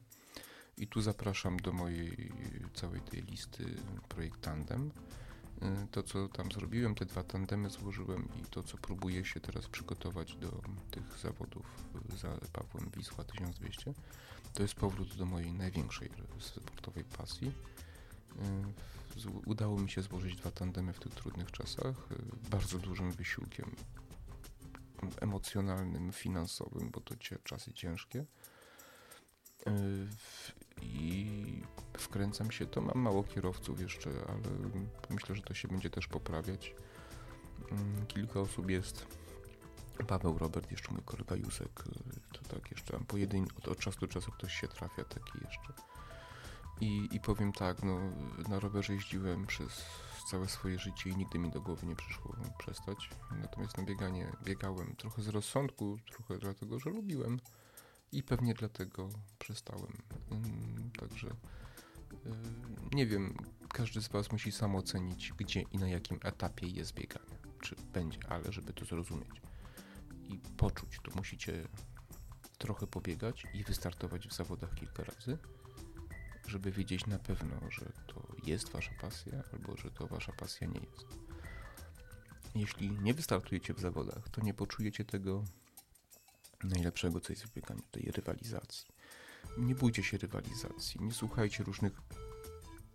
I 0.79 0.87
tu 0.87 1.02
zapraszam 1.02 1.57
do 1.57 1.72
mojej 1.72 2.33
całej 2.74 3.00
tej 3.00 3.22
listy 3.22 3.64
projekt 4.09 4.40
tandem. 4.40 4.90
Y, 5.62 5.87
to, 5.90 6.02
co 6.02 6.29
tam 6.29 6.52
zrobiłem, 6.52 6.94
te 6.94 7.05
dwa 7.05 7.22
tandemy 7.22 7.70
złożyłem 7.70 8.29
i 8.42 8.44
to, 8.50 8.62
co 8.62 8.79
próbuję 8.79 9.24
się 9.24 9.40
teraz 9.40 9.68
przygotować 9.68 10.37
do 10.37 10.62
tych 10.90 11.18
zawodów 11.18 11.66
za 12.20 12.29
Pawłem 12.52 12.90
Wisła 12.96 13.24
1200, 13.24 13.94
to 14.55 14.62
jest 14.62 14.74
powrót 14.74 15.16
do 15.16 15.26
mojej 15.26 15.52
największej 15.52 16.11
sportowej 16.40 17.05
pasji. 17.05 17.52
Y, 19.16 19.29
udało 19.46 19.79
mi 19.79 19.90
się 19.90 20.02
złożyć 20.02 20.37
dwa 20.37 20.50
tandemy 20.50 20.92
w 20.92 20.98
tych 20.98 21.14
trudnych 21.14 21.50
czasach, 21.50 22.09
bardzo 22.50 22.79
dużym 22.79 23.12
wysiłkiem 23.12 23.70
emocjonalnym, 25.20 26.12
finansowym, 26.12 26.90
bo 26.90 27.00
to 27.00 27.14
czasy 27.44 27.72
ciężkie. 27.72 28.24
Yy, 29.66 29.72
I 30.83 31.62
wkręcam 31.98 32.50
się, 32.50 32.66
to 32.66 32.81
mam 32.81 32.98
mało 32.98 33.24
kierowców 33.24 33.81
jeszcze, 33.81 34.11
ale 34.29 34.83
myślę, 35.11 35.35
że 35.35 35.42
to 35.42 35.55
się 35.55 35.68
będzie 35.68 35.90
też 35.90 36.07
poprawiać. 36.07 36.74
Yy, 37.70 38.07
kilka 38.09 38.40
osób 38.40 38.70
jest. 38.70 39.07
Paweł, 40.07 40.38
Robert, 40.38 40.70
jeszcze 40.70 40.92
mój 40.92 41.02
kolega 41.05 41.37
Józek, 41.37 41.85
yy, 41.87 42.20
to 42.33 42.55
tak 42.55 42.70
jeszcze 42.70 43.00
pojedyn 43.09 43.46
od, 43.59 43.68
od 43.68 43.79
czasu 43.79 44.00
do 44.00 44.09
czasu 44.09 44.33
ktoś 44.33 44.52
się 44.52 44.68
trafia 44.68 45.05
taki 45.05 45.33
jeszcze. 45.44 45.95
I, 46.80 47.08
I 47.12 47.20
powiem 47.20 47.52
tak, 47.52 47.82
no, 47.82 47.98
na 48.48 48.60
rowerze 48.60 48.94
jeździłem 48.94 49.46
przez 49.46 49.84
całe 50.30 50.48
swoje 50.48 50.78
życie 50.78 51.10
i 51.10 51.16
nigdy 51.16 51.38
mi 51.38 51.50
do 51.50 51.60
głowy 51.60 51.86
nie 51.86 51.96
przyszło 51.96 52.36
przestać. 52.58 53.10
Natomiast 53.40 53.78
na 53.78 53.84
bieganie 53.84 54.32
biegałem 54.44 54.96
trochę 54.96 55.22
z 55.22 55.29
rozsądku, 55.29 55.98
trochę 56.10 56.38
dlatego, 56.38 56.79
że 56.79 56.90
lubiłem 56.90 57.40
i 58.12 58.22
pewnie 58.22 58.54
dlatego 58.54 59.08
przestałem. 59.38 59.92
Także 60.98 61.29
y, 61.29 61.35
nie 62.92 63.06
wiem, 63.06 63.37
każdy 63.68 64.02
z 64.02 64.08
Was 64.08 64.33
musi 64.33 64.52
sam 64.52 64.77
ocenić, 64.77 65.33
gdzie 65.33 65.60
i 65.60 65.79
na 65.79 65.88
jakim 65.88 66.18
etapie 66.22 66.66
jest 66.66 66.94
bieganie. 66.94 67.37
Czy 67.60 67.77
będzie, 67.92 68.18
ale 68.29 68.52
żeby 68.52 68.72
to 68.72 68.85
zrozumieć 68.85 69.42
i 70.29 70.38
poczuć, 70.56 70.98
to 71.02 71.10
musicie 71.16 71.68
trochę 72.58 72.87
pobiegać 72.87 73.46
i 73.54 73.64
wystartować 73.64 74.29
w 74.29 74.35
zawodach 74.35 74.74
kilka 74.74 75.04
razy 75.04 75.38
żeby 76.47 76.71
wiedzieć 76.71 77.07
na 77.07 77.19
pewno, 77.19 77.71
że 77.71 77.92
to 78.07 78.23
jest 78.44 78.69
wasza 78.69 78.92
pasja, 79.01 79.42
albo 79.53 79.77
że 79.77 79.90
to 79.90 80.07
wasza 80.07 80.33
pasja 80.33 80.67
nie 80.67 80.81
jest. 80.81 81.07
Jeśli 82.55 82.90
nie 82.90 83.15
wystartujecie 83.15 83.75
w 83.75 83.81
zawodach, 83.81 84.29
to 84.29 84.40
nie 84.40 84.55
poczujecie 84.55 85.05
tego 85.05 85.44
najlepszego, 86.65 87.21
co 87.21 87.33
jest 87.33 87.44
w 87.44 87.55
bieganiu, 87.55 87.83
tej 87.90 88.11
rywalizacji. 88.11 88.87
Nie 89.59 89.75
bójcie 89.75 90.03
się 90.03 90.19
rywalizacji, 90.19 91.01
nie 91.01 91.13
słuchajcie 91.13 91.65
różnych 91.65 91.92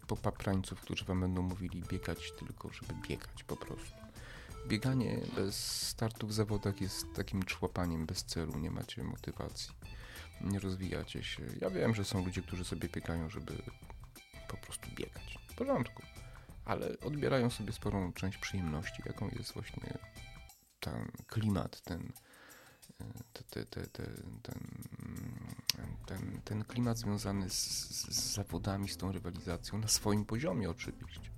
popaprańców, 0.07 0.81
którzy 0.81 1.05
wam 1.05 1.21
będą 1.21 1.41
mówili 1.41 1.83
biegać 1.89 2.31
tylko, 2.39 2.69
żeby 2.69 2.93
biegać 3.07 3.43
po 3.43 3.57
prostu. 3.57 3.97
bieganie 4.67 5.21
bez 5.35 5.55
startu 5.87 6.27
w 6.27 6.33
zawodach 6.33 6.81
jest 6.81 7.05
takim 7.15 7.43
człapaniem 7.43 8.05
bez 8.05 8.23
celu, 8.23 8.59
nie 8.59 8.71
macie 8.71 9.03
motywacji, 9.03 9.73
nie 10.43 10.59
rozwijacie 10.59 11.23
się. 11.23 11.43
Ja 11.61 11.69
wiem, 11.69 11.95
że 11.95 12.05
są 12.05 12.25
ludzie, 12.25 12.41
którzy 12.41 12.65
sobie 12.65 12.89
biegają, 12.89 13.29
żeby 13.29 13.53
po 14.47 14.57
prostu 14.57 14.89
biegać. 14.95 15.37
W 15.47 15.55
porządku. 15.55 16.03
Ale 16.65 16.99
odbierają 16.99 17.49
sobie 17.49 17.71
sporą 17.71 18.13
część 18.13 18.37
przyjemności, 18.37 19.03
jaką 19.05 19.29
jest 19.29 19.53
właśnie 19.53 19.97
ten 20.79 21.11
klimat, 21.27 21.81
ten, 21.81 22.11
te, 23.33 23.65
te, 23.65 23.65
te, 23.65 24.03
ten, 24.41 24.57
ten, 26.05 26.41
ten 26.45 26.63
klimat 26.63 26.97
związany 26.97 27.49
z, 27.49 27.55
z 28.15 28.33
zawodami, 28.33 28.89
z 28.89 28.97
tą 28.97 29.11
rywalizacją 29.11 29.79
na 29.79 29.87
swoim 29.87 30.25
poziomie 30.25 30.69
oczywiście. 30.69 31.31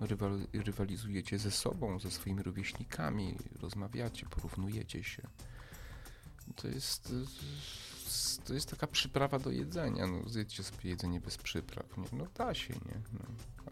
Rywal, 0.00 0.46
rywalizujecie 0.52 1.38
ze 1.38 1.50
sobą, 1.50 1.98
ze 1.98 2.10
swoimi 2.10 2.42
rówieśnikami, 2.42 3.36
rozmawiacie, 3.60 4.26
porównujecie 4.26 5.04
się. 5.04 5.22
To 6.56 6.68
jest, 6.68 7.12
to 8.44 8.54
jest 8.54 8.70
taka 8.70 8.86
przyprawa 8.86 9.38
do 9.38 9.50
jedzenia. 9.50 10.06
No, 10.06 10.28
zjedźcie 10.28 10.62
sobie 10.62 10.90
jedzenie 10.90 11.20
bez 11.20 11.36
przypraw. 11.36 11.96
Nie? 11.96 12.18
No 12.18 12.26
da 12.34 12.54
się, 12.54 12.74
nie? 12.74 13.00
No, 13.12 13.24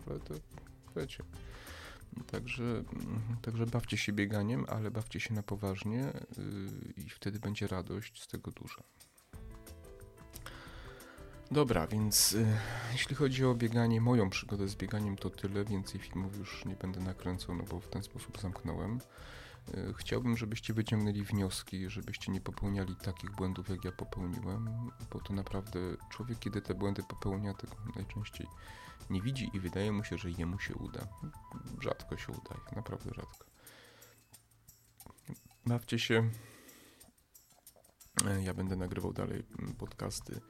ale 0.07 0.20
to 0.20 0.34
wiecie. 0.97 1.24
Także, 2.26 2.84
także 3.43 3.66
bawcie 3.66 3.97
się 3.97 4.12
bieganiem, 4.12 4.66
ale 4.68 4.91
bawcie 4.91 5.20
się 5.20 5.34
na 5.34 5.43
poważnie 5.43 6.12
yy, 6.39 7.05
i 7.05 7.11
wtedy 7.11 7.39
będzie 7.39 7.66
radość 7.66 8.22
z 8.22 8.26
tego 8.26 8.51
duża. 8.51 8.82
Dobra, 11.51 11.86
więc 11.86 12.32
y, 12.32 12.47
jeśli 12.93 13.16
chodzi 13.16 13.45
o 13.45 13.55
bieganie, 13.55 14.01
moją 14.01 14.30
przygodę 14.30 14.68
z 14.68 14.74
bieganiem 14.74 15.16
to 15.16 15.30
tyle, 15.30 15.64
więcej 15.64 16.01
filmów 16.01 16.39
już 16.39 16.64
nie 16.64 16.76
będę 16.76 17.01
nakręcał, 17.01 17.55
no 17.55 17.64
bo 17.64 17.80
w 17.80 17.89
ten 17.89 18.03
sposób 18.03 18.41
zamknąłem. 18.41 19.01
Y, 19.74 19.94
chciałbym, 19.94 20.36
żebyście 20.36 20.74
wyciągnęli 20.74 21.22
wnioski, 21.22 21.90
żebyście 21.90 22.32
nie 22.32 22.40
popełniali 22.40 22.96
takich 22.96 23.30
błędów, 23.30 23.68
jak 23.68 23.84
ja 23.84 23.92
popełniłem, 23.92 24.90
bo 25.12 25.20
to 25.20 25.34
naprawdę 25.34 25.80
człowiek, 26.11 26.38
kiedy 26.38 26.62
te 26.62 26.74
błędy 26.74 27.02
popełnia, 27.02 27.54
tego 27.54 27.76
najczęściej 27.96 28.46
nie 29.11 29.22
widzi 29.22 29.50
i 29.54 29.61
wydaje 29.61 29.92
mu 29.92 30.04
się, 30.04 30.18
że 30.18 30.30
jemu 30.30 30.59
się 30.59 30.74
uda. 30.74 31.09
Rzadko 31.80 32.16
się 32.16 32.32
udaje, 32.32 32.61
naprawdę 32.76 33.11
rzadko. 33.14 33.44
Bawcie 35.66 35.98
się. 35.98 36.30
Ja 38.42 38.54
będę 38.54 38.76
nagrywał 38.76 39.12
dalej 39.12 39.42
podcasty 39.78 40.40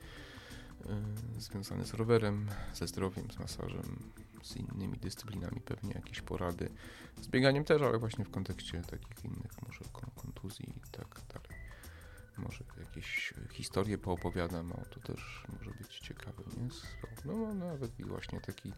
związane 1.39 1.85
z 1.85 1.95
rowerem, 1.95 2.49
ze 2.74 2.87
zdrowiem, 2.87 3.31
z 3.31 3.39
masażem, 3.39 4.12
z 4.43 4.57
innymi 4.57 4.99
dyscyplinami, 4.99 5.61
pewnie 5.61 5.93
jakieś 5.93 6.20
porady. 6.20 6.70
Z 7.22 7.29
bieganiem 7.29 7.64
też, 7.64 7.83
ale 7.83 7.99
właśnie 7.99 8.24
w 8.24 8.31
kontekście 8.31 8.83
takich 8.83 9.24
innych, 9.24 9.62
może 9.66 9.81
kontuzji 10.14 10.68
i 10.76 10.91
tak 10.91 11.20
dalej. 11.35 11.59
Może 12.39 12.64
jakieś 12.81 13.35
historie 13.53 13.99
poopowiadam, 13.99 14.72
o 14.72 14.85
to 14.85 15.01
też 15.01 15.45
może 15.53 15.70
być 15.70 15.99
ciekawe, 15.99 16.43
nie? 16.57 16.68
No, 17.24 17.37
no 17.37 17.55
nawet 17.55 18.01
i 18.01 18.05
właśnie 18.05 18.41
takie 18.41 18.72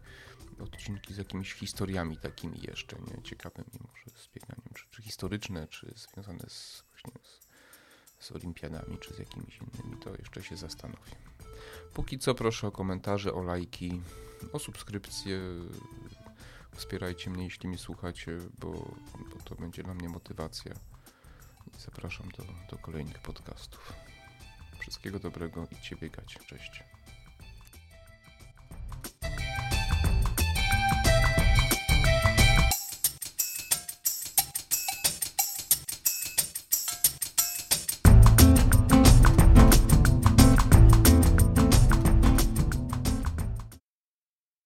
odcinki 0.59 1.13
z 1.13 1.17
jakimiś 1.17 1.53
historiami 1.53 2.17
takimi 2.17 2.61
jeszcze, 2.61 2.97
nie? 2.99 3.23
Ciekawymi 3.23 3.79
może 3.87 4.17
z 4.17 4.27
bieganiem, 4.27 4.73
czy, 4.75 4.85
czy 4.91 5.01
historyczne, 5.01 5.67
czy 5.67 5.93
związane 5.95 6.49
z 6.49 6.83
właśnie 6.89 7.13
z, 7.23 7.47
z 8.25 8.31
olimpiadami, 8.31 8.97
czy 8.99 9.13
z 9.13 9.19
jakimiś 9.19 9.59
innymi, 9.59 10.01
to 10.01 10.09
jeszcze 10.15 10.43
się 10.43 10.57
zastanowię. 10.57 11.30
Póki 11.93 12.19
co 12.19 12.35
proszę 12.35 12.67
o 12.67 12.71
komentarze, 12.71 13.33
o 13.33 13.43
lajki, 13.43 14.01
o 14.53 14.59
subskrypcję. 14.59 15.39
Wspierajcie 16.75 17.29
mnie, 17.29 17.43
jeśli 17.43 17.69
mnie 17.69 17.77
słuchacie, 17.77 18.37
bo, 18.59 18.71
bo 19.29 19.43
to 19.45 19.55
będzie 19.55 19.83
dla 19.83 19.93
mnie 19.93 20.09
motywacja. 20.09 20.73
I 21.77 21.79
zapraszam 21.79 22.29
do, 22.37 22.43
do 22.69 22.77
kolejnych 22.77 23.19
podcastów. 23.19 23.93
Wszystkiego 24.79 25.19
dobrego 25.19 25.67
i 25.71 25.81
cię 25.81 25.95
biegać. 25.95 26.37
Cześć. 26.47 26.83